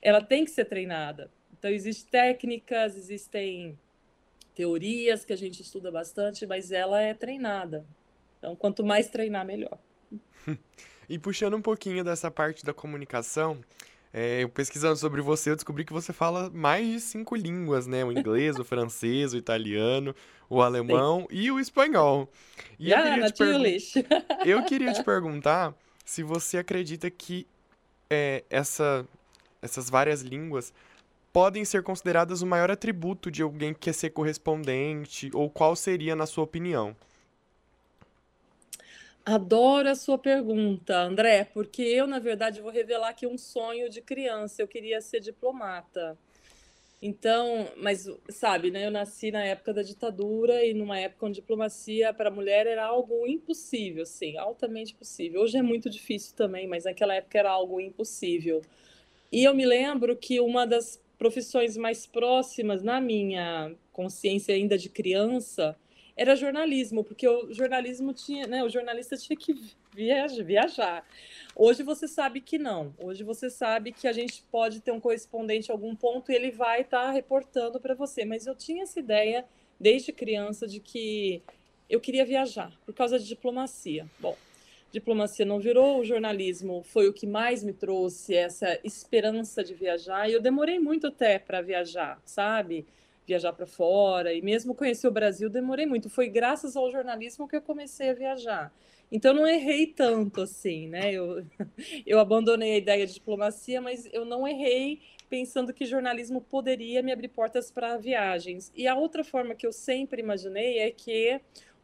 ela 0.03 0.21
tem 0.21 0.45
que 0.45 0.51
ser 0.51 0.65
treinada. 0.65 1.31
Então, 1.59 1.71
existem 1.71 2.11
técnicas, 2.11 2.97
existem 2.97 3.79
teorias 4.55 5.25
que 5.25 5.33
a 5.33 5.37
gente 5.37 5.63
estuda 5.63 5.91
bastante, 5.91 6.47
mas 6.47 6.71
ela 6.71 7.01
é 7.01 7.15
treinada. 7.15 7.85
Então, 8.39 8.55
quanto 8.57 8.85
mais 8.85 9.09
treinar, 9.09 9.45
melhor. 9.45 9.79
E 11.11 11.19
puxando 11.19 11.57
um 11.57 11.63
pouquinho 11.63 12.05
dessa 12.05 12.31
parte 12.31 12.63
da 12.67 12.75
comunicação, 12.75 13.59
é, 14.13 14.43
eu 14.43 14.49
pesquisando 14.51 14.97
sobre 14.97 15.23
você, 15.23 15.51
eu 15.51 15.55
descobri 15.55 15.83
que 15.83 15.93
você 15.93 16.13
fala 16.13 16.51
mais 16.51 16.87
de 16.87 17.01
cinco 17.01 17.35
línguas, 17.35 17.87
né? 17.87 18.05
O 18.05 18.13
inglês, 18.13 18.59
o 18.59 18.65
francês, 18.65 19.33
o 19.33 19.39
italiano, 19.39 20.15
o 20.51 20.61
alemão 20.61 21.21
Sim. 21.21 21.27
e 21.31 21.51
o 21.51 21.59
espanhol. 21.59 22.31
E 22.79 22.91
yeah, 22.91 23.09
eu, 23.25 23.33
queria 23.33 23.79
te 23.79 24.07
eu 24.45 24.65
queria 24.65 24.93
te 24.93 25.03
perguntar 25.03 25.75
se 26.05 26.23
você 26.23 26.59
acredita 26.59 27.11
que 27.11 27.47
é, 28.11 28.45
essa, 28.51 29.07
essas 29.63 29.89
várias 29.89 30.21
línguas 30.21 30.75
podem 31.33 31.65
ser 31.65 31.83
consideradas 31.83 32.43
o 32.43 32.47
maior 32.47 32.71
atributo 32.71 33.31
de 33.31 33.43
alguém 33.43 33.73
que 33.73 33.81
quer 33.81 33.95
ser 33.95 34.11
correspondente, 34.11 35.31
ou 35.35 35.49
qual 35.51 35.77
seria, 35.77 36.17
na 36.17 36.27
sua 36.27 36.45
opinião? 36.45 36.97
Adoro 39.25 39.91
a 39.91 39.95
sua 39.95 40.17
pergunta, 40.17 40.97
André, 41.03 41.45
porque 41.45 41.83
eu, 41.83 42.07
na 42.07 42.19
verdade, 42.19 42.63
vou 42.63 42.71
revelar 42.71 43.11
aqui 43.11 43.27
um 43.27 43.37
sonho 43.37 43.91
de 43.91 44.01
criança. 44.01 44.63
Eu 44.63 44.67
queria 44.67 45.03
ser 45.03 45.21
diplomata. 45.21 46.17
Então, 47.01 47.71
mas 47.77 48.11
sabe, 48.31 48.71
né? 48.71 48.87
Eu 48.87 48.91
nasci 48.91 49.31
na 49.31 49.45
época 49.45 49.73
da 49.73 49.83
ditadura 49.83 50.65
e 50.65 50.75
numa 50.75 50.99
época 50.99 51.27
onde 51.27 51.41
diplomacia 51.41 52.13
para 52.13 52.29
a 52.29 52.33
mulher 52.33 52.67
era 52.67 52.87
algo 52.87 53.27
impossível, 53.27 54.05
sim, 54.05 54.37
altamente 54.37 54.95
possível. 54.95 55.43
Hoje 55.43 55.59
é 55.59 55.63
muito 55.63 55.89
difícil 55.89 56.35
também, 56.35 56.67
mas 56.67 56.85
naquela 56.85 57.15
época 57.15 57.39
era 57.39 57.51
algo 57.51 57.81
impossível. 57.81 58.63
E 59.31 59.45
eu 59.45 59.55
me 59.55 59.67
lembro 59.67 60.17
que 60.17 60.41
uma 60.41 60.67
das 60.67 61.01
profissões 61.19 61.77
mais 61.77 62.07
próximas 62.07 62.83
na 62.83 63.01
minha 63.01 63.75
consciência 63.93 64.55
ainda 64.55 64.79
de 64.79 64.89
criança 64.89 65.77
era 66.17 66.35
jornalismo, 66.35 67.05
porque 67.05 67.29
o 67.29 67.53
jornalismo 67.53 68.13
tinha, 68.13 68.47
né, 68.47 68.65
o 68.65 68.69
jornalista 68.69 69.17
tinha 69.17 69.37
que 69.37 69.55
viajar. 69.95 71.07
Hoje 71.55 71.85
você 71.85 72.09
sabe 72.09 72.41
que 72.41 72.59
não. 72.59 72.93
Hoje 72.99 73.23
você 73.23 73.49
sabe 73.49 73.93
que 73.93 74.07
a 74.09 74.13
gente 74.13 74.43
pode 74.51 74.81
ter 74.81 74.91
um 74.91 74.99
correspondente 74.99 75.71
em 75.71 75.73
algum 75.73 75.95
ponto 75.95 76.33
e 76.33 76.35
ele 76.35 76.51
vai 76.51 76.81
estar 76.81 77.07
tá 77.07 77.11
reportando 77.13 77.79
para 77.79 77.95
você. 77.95 78.25
Mas 78.25 78.47
eu 78.47 78.57
tinha 78.57 78.83
essa 78.83 78.99
ideia 78.99 79.45
desde 79.79 80.13
criança 80.13 80.67
de 80.67 80.81
que 80.81 81.41
eu 81.89 82.01
queria 82.01 82.25
viajar 82.25 82.73
por 82.85 82.93
causa 82.93 83.17
de 83.17 83.27
diplomacia. 83.27 84.05
Bom, 84.19 84.37
diplomacia 84.93 85.45
não 85.45 85.59
virou, 85.61 86.01
o 86.01 86.05
jornalismo 86.05 86.83
foi 86.83 87.09
o 87.09 87.13
que 87.13 87.27
mais 87.27 87.63
me 87.63 87.73
trouxe 87.73 88.35
essa 88.35 88.79
esperança 88.83 89.63
de 89.63 89.75
viajar 89.75 90.29
e 90.29 90.33
eu 90.33 90.41
demorei 90.41 90.79
muito 90.79 91.07
até 91.09 91.39
para 91.39 91.61
viajar, 91.61 92.21
sabe? 92.25 92.87
viajar 93.29 93.53
para 93.53 93.67
fora 93.67 94.33
e 94.33 94.41
mesmo 94.41 94.75
conhecer 94.75 95.07
o 95.07 95.11
Brasil 95.11 95.51
demorei 95.51 95.85
muito. 95.85 96.09
Foi 96.09 96.29
graças 96.29 96.77
ao 96.77 96.91
jornalismo 96.91 97.47
que 97.47 97.57
eu 97.57 97.61
comecei 97.61 98.09
a 98.09 98.15
viajar. 98.15 98.73
Então 99.13 99.35
não 99.35 99.47
errei 99.47 99.87
tanto 99.87 100.41
assim, 100.41 100.89
né? 100.89 101.13
Eu, 101.13 101.45
eu 102.07 102.19
abandonei 102.19 102.73
a 102.73 102.79
ideia 102.79 103.07
de 103.07 103.15
diplomacia, 103.15 103.83
mas 103.83 104.09
eu 104.13 104.25
não 104.25 104.49
errei 104.49 105.01
pensando 105.29 105.75
que 105.75 105.85
jornalismo 105.85 106.41
poderia 106.41 107.03
me 107.03 107.13
abrir 107.13 107.29
portas 107.29 107.71
para 107.71 107.99
viagens. 107.99 108.73
E 108.75 108.87
a 108.87 108.95
outra 108.95 109.23
forma 109.23 109.55
que 109.55 109.67
eu 109.67 109.73
sempre 109.73 110.23
imaginei 110.23 110.79
é 110.79 110.91
que 110.91 111.39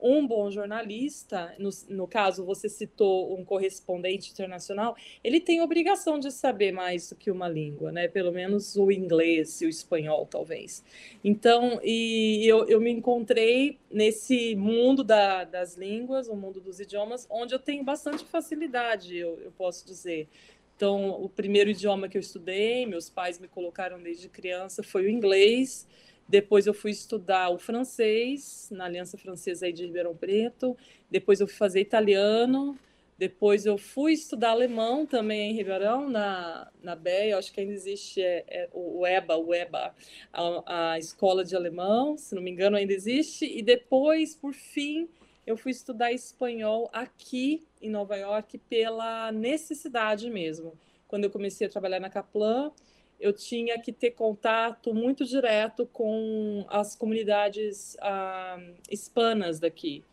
um 0.05 0.27
bom 0.27 0.51
jornalista, 0.51 1.55
no, 1.59 1.71
no 1.89 2.07
caso 2.07 2.45
você 2.45 2.69
citou 2.69 3.35
um 3.35 3.43
correspondente 3.43 4.31
internacional, 4.31 4.95
ele 5.25 5.41
tem 5.41 5.63
obrigação 5.63 6.19
de 6.19 6.31
saber 6.31 6.73
mais 6.73 7.09
do 7.09 7.17
que 7.17 7.31
uma 7.31 7.49
língua, 7.49 7.91
né? 7.91 8.07
Pelo 8.07 8.31
menos 8.31 8.77
o 8.77 8.93
inglês 8.93 9.63
e 9.63 9.67
o 9.67 9.69
espanhol, 9.69 10.27
talvez. 10.27 10.85
Então, 11.25 11.81
e 11.83 12.47
eu, 12.47 12.69
eu 12.69 12.79
me 12.83 12.91
encontrei 12.91 13.79
nesse 13.91 14.55
mundo 14.55 15.03
da, 15.03 15.45
das 15.45 15.75
línguas, 15.75 16.29
o 16.29 16.37
mundo 16.37 16.61
dos 16.61 16.81
idiomas, 16.81 17.27
onde 17.31 17.55
eu 17.55 17.59
tenho 17.59 17.83
bastante 17.83 18.27
facilidade, 18.27 19.17
eu, 19.17 19.41
eu 19.41 19.53
posso 19.53 19.87
dizer. 19.87 20.29
Então, 20.77 21.11
o 21.23 21.31
primeiro 21.31 21.71
idioma 21.71 22.11
que 22.11 22.19
eu 22.19 22.21
estudei, 22.21 22.85
meus 22.85 23.09
pais 23.09 23.39
me 23.39 23.49
colocaram 23.49 24.03
desde 24.03 24.29
criança, 24.29 24.83
foi 24.83 25.07
o 25.07 25.09
inglês. 25.09 25.87
Depois 26.29 26.67
eu 26.67 26.75
fui 26.75 26.91
estudar 26.91 27.51
o 27.51 27.59
francês 27.59 28.69
na 28.73 28.87
Aliança 28.87 29.19
Francesa 29.19 29.67
aí 29.67 29.73
de 29.73 29.85
Ribeirão 29.85 30.17
Preto. 30.17 30.77
Depois 31.11 31.41
eu 31.41 31.47
fui 31.47 31.57
fazer 31.57 31.81
italiano. 31.81 32.79
Depois 33.17 33.65
eu 33.65 33.79
fui 33.79 34.13
estudar 34.13 34.51
alemão 34.51 35.07
também 35.07 35.53
em 35.53 35.55
Ribeirão, 35.55 36.11
na, 36.11 36.69
na 36.83 36.97
BEA, 36.97 37.39
acho 37.39 37.53
que 37.53 37.61
ainda 37.61 37.73
existe 37.73 38.21
é, 38.21 38.45
é, 38.49 38.69
o 38.73 39.07
EBA, 39.07 39.37
o 39.37 39.55
EBA 39.55 39.95
a, 40.33 40.93
a 40.95 40.99
escola 40.99 41.45
de 41.45 41.55
alemão, 41.55 42.19
se 42.19 42.35
não 42.35 42.43
me 42.43 42.51
engano 42.51 42.77
ainda 42.77 42.93
existe. 42.93 43.47
E 43.47 43.63
depois, 43.63 44.35
por 44.35 44.53
fim, 44.53 45.09
eu 45.47 45.57
fui 45.57 45.71
estudar 45.71 46.13
espanhol 46.13 46.91
aqui 46.93 47.65
em 47.81 47.89
Nova 47.89 48.17
York 48.17 48.59
pela 48.59 49.31
necessidade 49.31 50.29
mesmo. 50.29 50.73
Quando 51.07 51.25
eu 51.25 51.31
comecei 51.31 51.69
a 51.69 51.71
trabalhar 51.71 52.01
na 52.01 52.11
Kaplan, 52.11 52.73
eu 53.21 53.33
tinha 53.33 53.79
que 53.81 53.93
ter 53.93 54.11
contato 54.13 54.93
muito 54.93 55.25
direto 55.25 55.87
com 55.87 56.65
as 56.69 56.95
comunidades 56.95 57.97
ah, 58.01 58.59
hispanas 58.91 59.59
daqui. 59.61 60.05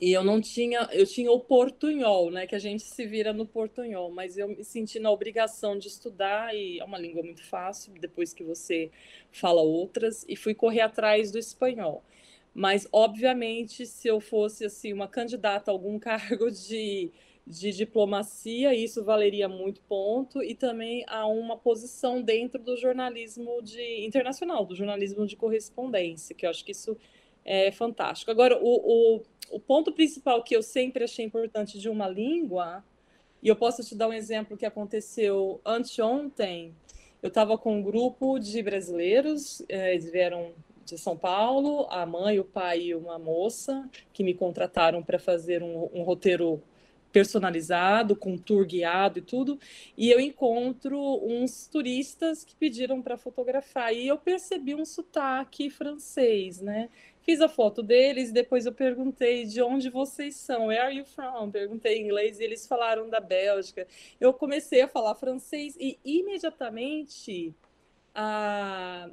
E 0.00 0.12
eu 0.12 0.24
não 0.24 0.40
tinha, 0.40 0.88
eu 0.92 1.06
tinha 1.06 1.30
o 1.30 1.38
portunhol, 1.38 2.30
né, 2.30 2.46
que 2.46 2.54
a 2.54 2.58
gente 2.58 2.82
se 2.82 3.06
vira 3.06 3.34
no 3.34 3.44
portunhol, 3.44 4.10
mas 4.10 4.38
eu 4.38 4.48
me 4.48 4.64
senti 4.64 4.98
na 4.98 5.10
obrigação 5.10 5.78
de 5.78 5.88
estudar 5.88 6.54
e 6.54 6.80
é 6.80 6.84
uma 6.84 6.98
língua 6.98 7.22
muito 7.22 7.44
fácil 7.44 7.92
depois 8.00 8.32
que 8.32 8.42
você 8.42 8.90
fala 9.30 9.60
outras 9.60 10.24
e 10.26 10.36
fui 10.36 10.54
correr 10.54 10.80
atrás 10.80 11.30
do 11.30 11.38
espanhol. 11.38 12.02
Mas 12.54 12.88
obviamente, 12.90 13.84
se 13.84 14.08
eu 14.08 14.20
fosse 14.20 14.64
assim 14.64 14.92
uma 14.92 15.06
candidata 15.06 15.70
a 15.70 15.74
algum 15.74 15.98
cargo 16.00 16.50
de 16.50 17.12
de 17.46 17.72
diplomacia, 17.72 18.74
isso 18.74 19.04
valeria 19.04 19.48
muito 19.48 19.80
ponto, 19.82 20.42
e 20.42 20.54
também 20.54 21.04
a 21.08 21.26
uma 21.26 21.56
posição 21.56 22.22
dentro 22.22 22.62
do 22.62 22.76
jornalismo 22.76 23.60
de, 23.62 24.04
internacional, 24.04 24.64
do 24.64 24.74
jornalismo 24.74 25.26
de 25.26 25.36
correspondência, 25.36 26.34
que 26.34 26.46
eu 26.46 26.50
acho 26.50 26.64
que 26.64 26.72
isso 26.72 26.96
é 27.44 27.72
fantástico. 27.72 28.30
Agora, 28.30 28.58
o, 28.62 29.16
o, 29.16 29.22
o 29.50 29.60
ponto 29.60 29.92
principal 29.92 30.42
que 30.42 30.54
eu 30.54 30.62
sempre 30.62 31.04
achei 31.04 31.24
importante 31.24 31.78
de 31.78 31.88
uma 31.88 32.08
língua, 32.08 32.84
e 33.42 33.48
eu 33.48 33.56
posso 33.56 33.82
te 33.82 33.94
dar 33.94 34.08
um 34.08 34.12
exemplo 34.12 34.56
que 34.56 34.66
aconteceu 34.66 35.60
anteontem, 35.64 36.74
eu 37.22 37.28
estava 37.28 37.58
com 37.58 37.76
um 37.76 37.82
grupo 37.82 38.38
de 38.38 38.62
brasileiros, 38.62 39.62
é, 39.68 39.92
eles 39.92 40.10
vieram 40.10 40.52
de 40.84 40.98
São 40.98 41.16
Paulo, 41.16 41.86
a 41.90 42.04
mãe, 42.04 42.38
o 42.38 42.44
pai 42.44 42.80
e 42.80 42.94
uma 42.94 43.18
moça 43.18 43.88
que 44.12 44.24
me 44.24 44.34
contrataram 44.34 45.02
para 45.02 45.18
fazer 45.18 45.62
um, 45.62 45.88
um 45.92 46.02
roteiro 46.02 46.62
personalizado, 47.12 48.14
com 48.14 48.36
tour 48.36 48.64
guiado 48.64 49.18
e 49.18 49.22
tudo, 49.22 49.58
e 49.96 50.10
eu 50.10 50.20
encontro 50.20 50.98
uns 51.24 51.66
turistas 51.66 52.44
que 52.44 52.54
pediram 52.54 53.02
para 53.02 53.16
fotografar, 53.16 53.92
e 53.92 54.06
eu 54.06 54.18
percebi 54.18 54.74
um 54.74 54.84
sotaque 54.84 55.70
francês, 55.70 56.60
né? 56.60 56.88
Fiz 57.22 57.40
a 57.40 57.48
foto 57.48 57.82
deles, 57.82 58.32
depois 58.32 58.64
eu 58.64 58.72
perguntei 58.72 59.44
de 59.44 59.60
onde 59.60 59.90
vocês 59.90 60.36
são, 60.36 60.66
where 60.66 60.80
are 60.80 60.96
you 60.96 61.04
from? 61.04 61.50
Perguntei 61.50 61.98
em 61.98 62.04
inglês 62.04 62.40
e 62.40 62.44
eles 62.44 62.66
falaram 62.66 63.08
da 63.10 63.20
Bélgica. 63.20 63.86
Eu 64.20 64.32
comecei 64.32 64.80
a 64.80 64.88
falar 64.88 65.14
francês 65.14 65.76
e 65.78 65.98
imediatamente 66.04 67.54
a, 68.14 69.10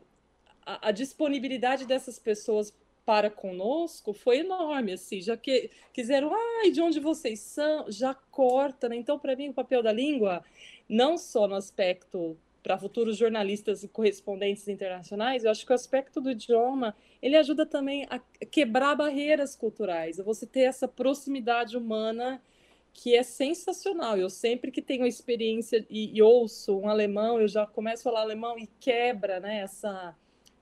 a, 0.66 0.90
a 0.90 0.92
disponibilidade 0.92 1.86
dessas 1.86 2.18
pessoas 2.18 2.74
para 3.08 3.30
conosco 3.30 4.12
foi 4.12 4.40
enorme, 4.40 4.92
assim, 4.92 5.22
já 5.22 5.38
que 5.38 5.72
quiseram, 5.94 6.30
ai, 6.60 6.72
de 6.72 6.82
onde 6.82 7.00
vocês 7.00 7.40
são, 7.40 7.90
já 7.90 8.14
corta, 8.14 8.90
né? 8.90 8.98
Então, 8.98 9.18
para 9.18 9.34
mim, 9.34 9.48
o 9.48 9.54
papel 9.54 9.82
da 9.82 9.94
língua, 9.94 10.44
não 10.90 11.18
só 11.18 11.48
no 11.48 11.56
aspecto 11.56 12.38
para 12.62 12.78
futuros 12.78 13.16
jornalistas 13.16 13.82
e 13.82 13.88
correspondentes 13.88 14.68
internacionais, 14.68 15.46
eu 15.46 15.52
acho 15.52 15.66
que 15.66 15.72
o 15.72 15.76
aspecto 15.76 16.20
do 16.20 16.32
idioma, 16.32 16.94
ele 17.22 17.38
ajuda 17.38 17.66
também 17.66 18.06
a 18.10 18.20
quebrar 18.46 18.94
barreiras 18.94 19.56
culturais, 19.56 20.20
a 20.20 20.24
você 20.24 20.46
ter 20.46 20.64
essa 20.64 20.86
proximidade 20.86 21.78
humana 21.78 22.42
que 22.92 23.16
é 23.16 23.24
sensacional. 23.24 24.18
Eu 24.18 24.30
sempre 24.30 24.70
que 24.70 24.82
tenho 24.82 25.06
experiência 25.06 25.86
e, 25.90 26.14
e 26.14 26.22
ouço 26.22 26.78
um 26.78 26.90
alemão, 26.90 27.40
eu 27.40 27.48
já 27.48 27.66
começo 27.66 28.02
a 28.02 28.12
falar 28.12 28.24
alemão 28.24 28.60
e 28.60 28.68
quebra, 28.82 29.40
né, 29.40 29.60
essa 29.60 30.14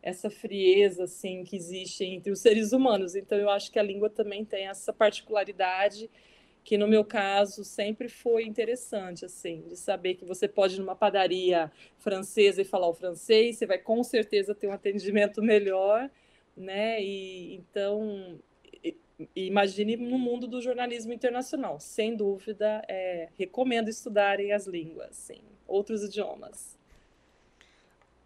essa 0.06 0.30
frieza 0.30 1.06
assim 1.06 1.44
que 1.44 1.56
existe 1.56 2.06
entre 2.06 2.32
os 2.32 2.39
seres 2.39 2.72
humanos. 2.72 3.15
Então 3.15 3.38
eu 3.39 3.50
acho 3.50 3.72
que 3.72 3.80
a 3.80 3.84
língua 3.84 4.08
também 4.08 4.46
tem 4.46 4.68
essa 4.68 4.94
particularidade 4.94 6.10
que 6.63 6.78
no 6.78 6.88
meu 6.88 7.04
caso 7.04 7.63
sempre 7.63 8.08
foi 8.08 8.44
interessante 8.44 9.26
assim, 9.26 9.63
de 9.68 9.76
saber 9.76 10.15
que 10.15 10.26
você 10.26 10.48
pode 10.48 10.76
ir 10.76 10.80
numa 10.80 10.96
padaria 10.96 11.72
francesa 11.98 12.62
e 12.62 12.65
falar 12.65 12.88
o 12.88 12.94
francês, 12.94 13.58
você 13.58 13.65
vai 13.65 13.78
com 13.78 14.04
certeza 14.04 14.56
ter 14.56 14.68
um 14.68 14.72
atendimento 14.72 15.41
melhor, 15.44 16.10
né? 16.56 17.02
E 17.02 17.56
então 17.56 18.39
imagine 19.36 19.96
no 19.96 20.18
mundo 20.20 20.48
do 20.48 20.62
jornalismo 20.62 21.13
internacional, 21.13 21.80
sem 21.80 22.15
dúvida, 22.15 22.84
é, 22.88 23.30
recomendo 23.38 23.89
estudarem 23.89 24.52
as 24.52 24.68
línguas, 24.68 25.15
sim, 25.15 25.41
outros 25.68 26.04
idiomas. 26.04 26.78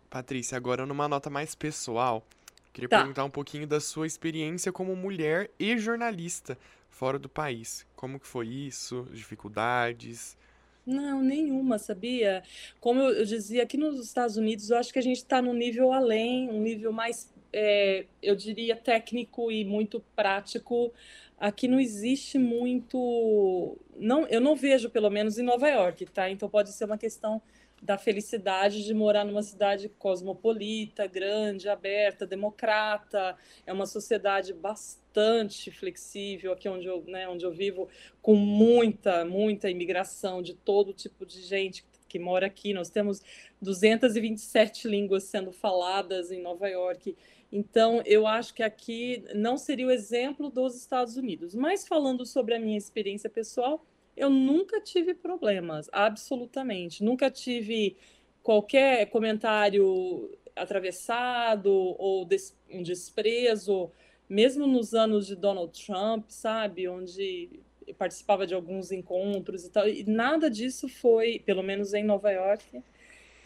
Patrícia, 0.10 0.58
agora 0.58 0.86
numa 0.88 1.08
nota 1.08 1.30
mais 1.30 1.54
pessoal, 1.54 2.26
queria 2.74 2.89
tá. 2.89 2.98
perguntar 2.98 3.24
um 3.24 3.30
pouquinho 3.30 3.67
da 3.67 3.80
sua 3.80 4.08
experiência 4.08 4.72
como 4.72 4.95
mulher 4.95 5.52
e 5.60 5.78
jornalista 5.78 6.58
fora 6.89 7.19
do 7.19 7.30
país. 7.30 7.86
Como 7.95 8.19
que 8.19 8.26
foi 8.26 8.48
isso? 8.48 9.08
Dificuldades? 9.13 10.36
Não, 10.86 11.22
nenhuma, 11.22 11.78
sabia? 11.78 12.41
Como 12.80 13.00
eu, 13.00 13.24
dizia, 13.24 13.62
aqui 13.62 13.78
nos 13.78 14.04
Estados 14.04 14.36
Unidos, 14.36 14.72
eu 14.72 14.78
acho 14.78 14.91
que 14.91 14.98
a 14.98 15.04
gente 15.04 15.17
está 15.17 15.39
num 15.41 15.54
nível 15.54 15.93
além, 15.93 16.50
um 16.50 16.60
nível 16.60 16.91
mais, 16.91 17.32
é, 17.54 18.06
eu 18.24 18.36
diria, 18.36 18.76
técnico 18.76 19.52
e 19.52 19.63
muito 19.63 20.04
prático. 20.15 20.91
Aqui 21.39 21.67
não 21.67 21.80
existe 21.80 22.39
muito. 22.39 23.78
Não, 23.95 24.26
eu 24.28 24.41
não 24.41 24.56
vejo, 24.56 24.89
pelo 24.89 25.12
menos, 25.12 25.38
em 25.38 25.43
Nova 25.43 25.69
York, 25.69 26.06
tá? 26.08 26.30
Então 26.30 26.50
pode 26.50 26.72
ser 26.72 26.86
uma 26.86 26.98
questão 26.98 27.39
da 27.82 27.98
felicidade 27.98 28.84
de 28.84 28.94
morar 28.94 29.26
numa 29.26 29.44
cidade 29.44 29.89
cosmopolita, 29.89 31.08
grande, 31.08 31.70
aberta, 31.70 32.26
democrata. 32.26 33.36
É 33.65 33.72
uma 33.72 33.86
sociedade 33.86 34.54
bastante 34.54 35.72
flexível 35.72 36.54
aqui 36.54 36.68
onde 36.68 36.88
eu, 36.88 37.04
né, 37.08 37.28
onde 37.28 37.46
eu 37.46 37.52
vivo, 37.52 37.88
com 38.22 38.36
muita, 38.36 39.24
muita 39.26 39.70
imigração 39.70 40.42
de 40.42 40.54
todo 40.54 40.94
tipo 40.94 41.26
de 41.26 41.42
gente 41.42 41.86
que 42.08 42.20
mora 42.20 42.48
aqui. 42.48 42.74
Nós 42.74 42.89
temos 42.89 43.22
227 43.62 44.88
línguas 44.88 45.24
sendo 45.24 45.52
faladas 45.52 46.32
em 46.32 46.42
Nova 46.42 46.68
York. 46.68 47.15
Então, 47.52 48.02
eu 48.06 48.28
acho 48.28 48.54
que 48.54 48.62
aqui 48.62 49.24
não 49.34 49.58
seria 49.58 49.88
o 49.88 49.92
exemplo 49.92 50.50
dos 50.50 50.76
Estados 50.76 51.18
Unidos. 51.18 51.56
Mas 51.56 51.88
falando 51.88 52.26
sobre 52.26 52.56
a 52.56 52.60
minha 52.60 52.78
experiência 52.78 53.30
pessoal, 53.30 53.86
eu 54.15 54.30
nunca 54.30 54.82
tive 54.82 55.13
problemas, 55.13 55.89
absolutamente. 55.91 57.04
Nunca 57.04 57.30
tive 57.32 57.98
qualquer 58.43 59.06
comentário 59.08 60.38
atravessado 60.56 61.72
ou 61.72 62.26
des 62.26 62.58
um 62.69 62.84
desprezo, 62.84 63.91
mesmo 64.28 64.67
nos 64.67 64.93
anos 64.93 65.28
de 65.28 65.36
Donald 65.36 65.72
Trump, 65.86 66.26
sabe, 66.30 66.88
onde 66.88 67.50
participava 67.98 68.45
de 68.45 68.54
alguns 68.54 68.91
encontros 68.91 69.65
e 69.65 69.72
tal, 69.72 69.88
e 69.88 70.04
nada 70.04 70.50
disso 70.50 70.88
foi, 70.88 71.39
pelo 71.39 71.63
menos 71.63 71.93
em 71.93 72.04
Nova 72.04 72.30
York, 72.30 72.84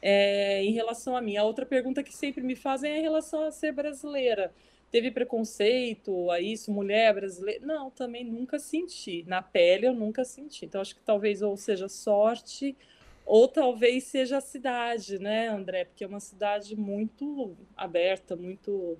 é, 0.01 0.63
em 0.63 0.73
relação 0.73 1.15
a 1.15 1.21
mim. 1.21 1.37
A 1.37 1.43
outra 1.43 1.65
pergunta 1.65 2.03
que 2.03 2.13
sempre 2.13 2.43
me 2.43 2.55
fazem 2.55 2.91
é 2.91 2.99
em 2.99 3.01
relação 3.01 3.43
a 3.43 3.51
ser 3.51 3.71
brasileira 3.71 4.53
teve 4.93 5.09
preconceito 5.09 6.29
a 6.29 6.39
isso, 6.39 6.71
mulher 6.71 7.15
brasileira? 7.15 7.65
Não, 7.65 7.89
também 7.89 8.23
nunca 8.23 8.59
senti. 8.59 9.23
Na 9.27 9.41
pele 9.41 9.87
eu 9.87 9.93
nunca 9.93 10.23
senti. 10.23 10.65
Então 10.65 10.79
acho 10.79 10.93
que 10.93 11.01
talvez 11.01 11.41
ou 11.41 11.57
seja 11.57 11.89
sorte 11.89 12.77
ou 13.25 13.47
talvez 13.47 14.03
seja 14.03 14.37
a 14.37 14.41
cidade, 14.41 15.17
né, 15.17 15.47
André? 15.47 15.85
Porque 15.85 16.03
é 16.03 16.07
uma 16.07 16.19
cidade 16.19 16.75
muito 16.75 17.57
aberta, 17.75 18.35
muito. 18.35 18.95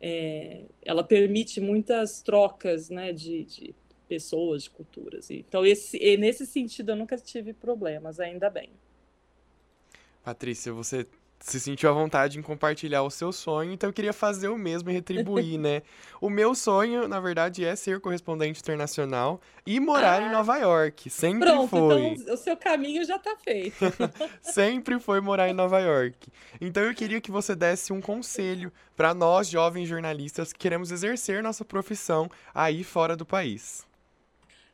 É, 0.00 0.66
ela 0.84 1.02
permite 1.02 1.60
muitas 1.60 2.22
trocas, 2.22 2.88
né, 2.88 3.12
de, 3.12 3.44
de 3.44 3.74
pessoas, 4.06 4.64
de 4.64 4.70
culturas. 4.70 5.30
Então, 5.32 5.66
esse, 5.66 5.98
nesse 6.16 6.46
sentido, 6.46 6.92
eu 6.92 6.96
nunca 6.96 7.16
tive 7.16 7.52
problemas, 7.52 8.20
ainda 8.20 8.48
bem. 8.48 8.70
Patrícia, 10.22 10.72
você 10.72 11.06
se 11.44 11.60
sentiu 11.60 11.90
à 11.90 11.92
vontade 11.92 12.38
em 12.38 12.42
compartilhar 12.42 13.02
o 13.02 13.10
seu 13.10 13.30
sonho, 13.30 13.70
então 13.70 13.90
eu 13.90 13.92
queria 13.92 14.14
fazer 14.14 14.48
o 14.48 14.56
mesmo 14.56 14.88
e 14.88 14.94
retribuir, 14.94 15.58
né? 15.60 15.82
O 16.18 16.30
meu 16.30 16.54
sonho, 16.54 17.06
na 17.06 17.20
verdade, 17.20 17.62
é 17.62 17.76
ser 17.76 18.00
correspondente 18.00 18.60
internacional 18.60 19.38
e 19.66 19.78
morar 19.78 20.22
ah, 20.22 20.26
em 20.26 20.32
Nova 20.32 20.56
York. 20.56 21.10
Sempre 21.10 21.50
pronto, 21.50 21.68
foi. 21.68 22.02
Então 22.02 22.32
o 22.32 22.36
seu 22.38 22.56
caminho 22.56 23.04
já 23.04 23.18
tá 23.18 23.36
feito. 23.36 23.76
Sempre 24.40 24.98
foi 24.98 25.20
morar 25.20 25.46
em 25.46 25.52
Nova 25.52 25.80
York. 25.80 26.28
Então 26.58 26.82
eu 26.82 26.94
queria 26.94 27.20
que 27.20 27.30
você 27.30 27.54
desse 27.54 27.92
um 27.92 28.00
conselho 28.00 28.72
para 28.96 29.12
nós, 29.12 29.46
jovens 29.46 29.86
jornalistas, 29.86 30.50
que 30.50 30.58
queremos 30.58 30.90
exercer 30.90 31.42
nossa 31.42 31.62
profissão 31.62 32.30
aí 32.54 32.82
fora 32.82 33.14
do 33.14 33.26
país. 33.26 33.86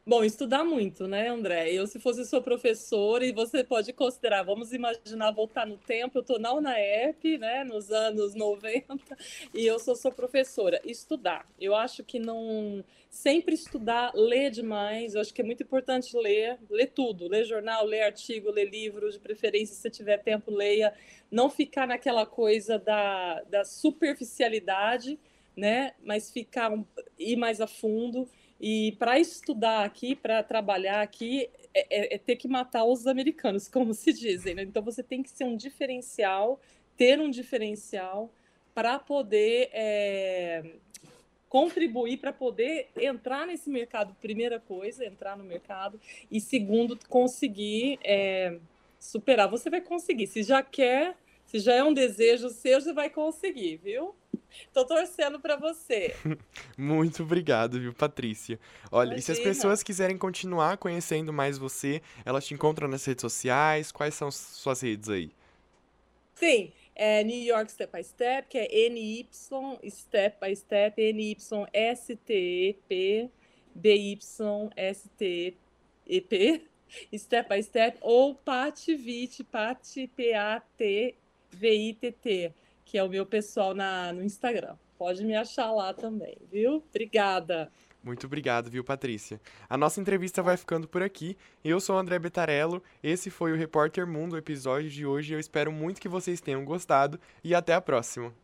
Bom, 0.06 0.24
estudar 0.24 0.64
muito, 0.64 1.06
né, 1.06 1.28
André? 1.28 1.70
Eu, 1.72 1.86
se 1.86 2.00
fosse 2.00 2.24
sua 2.24 2.40
professora, 2.40 3.24
e 3.24 3.32
você 3.32 3.62
pode 3.62 3.92
considerar, 3.92 4.42
vamos 4.42 4.72
imaginar 4.72 5.30
voltar 5.30 5.66
no 5.66 5.76
tempo, 5.76 6.16
eu 6.16 6.22
estou 6.22 6.38
na 6.38 6.54
UNAEP, 6.54 7.36
né, 7.36 7.64
nos 7.64 7.90
anos 7.90 8.34
90, 8.34 8.96
e 9.54 9.66
eu 9.66 9.78
sou 9.78 9.94
sua 9.94 10.10
professora. 10.10 10.80
Estudar. 10.84 11.46
Eu 11.60 11.74
acho 11.74 12.02
que 12.02 12.18
não. 12.18 12.82
Sempre 13.10 13.54
estudar, 13.54 14.12
ler 14.14 14.50
demais. 14.50 15.14
Eu 15.14 15.20
acho 15.20 15.34
que 15.34 15.42
é 15.42 15.44
muito 15.44 15.62
importante 15.62 16.16
ler, 16.16 16.58
ler 16.70 16.86
tudo, 16.86 17.28
ler 17.28 17.44
jornal, 17.44 17.84
ler 17.84 18.02
artigo, 18.02 18.50
ler 18.50 18.70
livro, 18.70 19.10
de 19.10 19.18
preferência, 19.18 19.74
se 19.76 19.90
tiver 19.90 20.18
tempo, 20.18 20.50
leia. 20.50 20.94
Não 21.30 21.50
ficar 21.50 21.86
naquela 21.86 22.24
coisa 22.24 22.78
da, 22.78 23.42
da 23.42 23.64
superficialidade, 23.64 25.18
né? 25.56 25.92
Mas 26.02 26.30
ficar 26.30 26.72
ir 27.18 27.36
mais 27.36 27.60
a 27.60 27.66
fundo. 27.66 28.28
E 28.60 28.92
para 28.98 29.18
estudar 29.18 29.84
aqui, 29.84 30.14
para 30.14 30.42
trabalhar 30.42 31.00
aqui, 31.00 31.48
é, 31.72 31.86
é, 31.90 32.14
é, 32.14 32.18
ter 32.18 32.36
que 32.36 32.46
matar 32.46 32.84
os 32.84 33.06
americanos, 33.06 33.66
como 33.68 33.94
se 33.94 34.12
dizem. 34.12 34.54
Né? 34.54 34.62
Então 34.62 34.82
você 34.82 35.02
tem 35.02 35.22
que 35.22 35.30
ser 35.30 35.44
um 35.44 35.56
diferencial, 35.56 36.60
ter 36.96 37.18
um 37.18 37.30
diferencial 37.30 38.30
para 38.74 38.98
poder 38.98 39.70
é, 39.72 40.62
contribuir, 41.48 42.18
para 42.18 42.32
poder 42.32 42.88
entrar 42.96 43.46
nesse 43.46 43.70
mercado. 43.70 44.14
Primeira 44.20 44.60
coisa, 44.60 45.04
entrar 45.04 45.36
no 45.36 45.44
mercado. 45.44 45.98
E 46.30 46.40
segundo, 46.40 46.98
conseguir 47.08 47.98
é, 48.04 48.58
superar. 48.98 49.48
Você 49.48 49.70
vai 49.70 49.80
conseguir. 49.80 50.26
Se 50.26 50.42
já 50.42 50.62
quer, 50.62 51.16
se 51.46 51.58
já 51.58 51.74
é 51.74 51.82
um 51.82 51.94
desejo 51.94 52.50
seu, 52.50 52.80
você 52.80 52.92
vai 52.92 53.08
conseguir, 53.08 53.78
viu? 53.78 54.14
Tô 54.72 54.84
torcendo 54.84 55.40
para 55.40 55.56
você. 55.56 56.14
Muito 56.76 57.22
obrigado, 57.22 57.80
viu, 57.80 57.92
Patrícia? 57.92 58.58
Olha, 58.90 59.14
Imagina. 59.14 59.18
e 59.18 59.22
se 59.22 59.32
as 59.32 59.38
pessoas 59.38 59.82
quiserem 59.82 60.16
continuar 60.18 60.76
conhecendo 60.76 61.32
mais 61.32 61.58
você, 61.58 62.02
elas 62.24 62.46
te 62.46 62.54
encontram 62.54 62.88
nas 62.88 63.04
redes 63.04 63.22
sociais? 63.22 63.92
Quais 63.92 64.14
são 64.14 64.30
suas 64.30 64.80
redes 64.80 65.08
aí? 65.08 65.30
Sim, 66.34 66.72
é 66.94 67.22
New 67.22 67.42
York 67.42 67.70
Step 67.70 67.96
by 67.96 68.02
Step, 68.02 68.48
que 68.48 68.58
é 68.58 68.88
NY 68.88 69.28
Step 69.88 70.38
by 70.40 70.56
Step, 70.56 71.12
NYSTEP, 71.12 72.10
BYSTEP, 73.74 75.56
Step 77.14 77.48
by 77.48 77.62
Step, 77.62 77.98
ou 78.00 78.34
Patvit, 78.34 79.44
Pat, 79.44 79.80
P-A-T-V-I-T-T 80.16 81.14
que 82.90 82.98
é 82.98 83.04
o 83.04 83.08
meu 83.08 83.24
pessoal 83.24 83.72
na, 83.72 84.12
no 84.12 84.20
Instagram. 84.20 84.74
Pode 84.98 85.24
me 85.24 85.36
achar 85.36 85.70
lá 85.70 85.94
também, 85.94 86.36
viu? 86.50 86.82
Obrigada. 86.90 87.70
Muito 88.02 88.26
obrigado, 88.26 88.68
viu, 88.68 88.82
Patrícia? 88.82 89.40
A 89.68 89.76
nossa 89.76 90.00
entrevista 90.00 90.42
vai 90.42 90.56
ficando 90.56 90.88
por 90.88 91.00
aqui. 91.00 91.36
Eu 91.62 91.78
sou 91.78 91.94
o 91.94 91.98
André 92.00 92.18
Betarello, 92.18 92.82
esse 93.00 93.30
foi 93.30 93.52
o 93.52 93.56
Repórter 93.56 94.08
Mundo, 94.08 94.32
o 94.32 94.38
episódio 94.38 94.90
de 94.90 95.06
hoje. 95.06 95.32
Eu 95.32 95.38
espero 95.38 95.70
muito 95.70 96.00
que 96.00 96.08
vocês 96.08 96.40
tenham 96.40 96.64
gostado 96.64 97.20
e 97.44 97.54
até 97.54 97.74
a 97.74 97.80
próxima. 97.80 98.34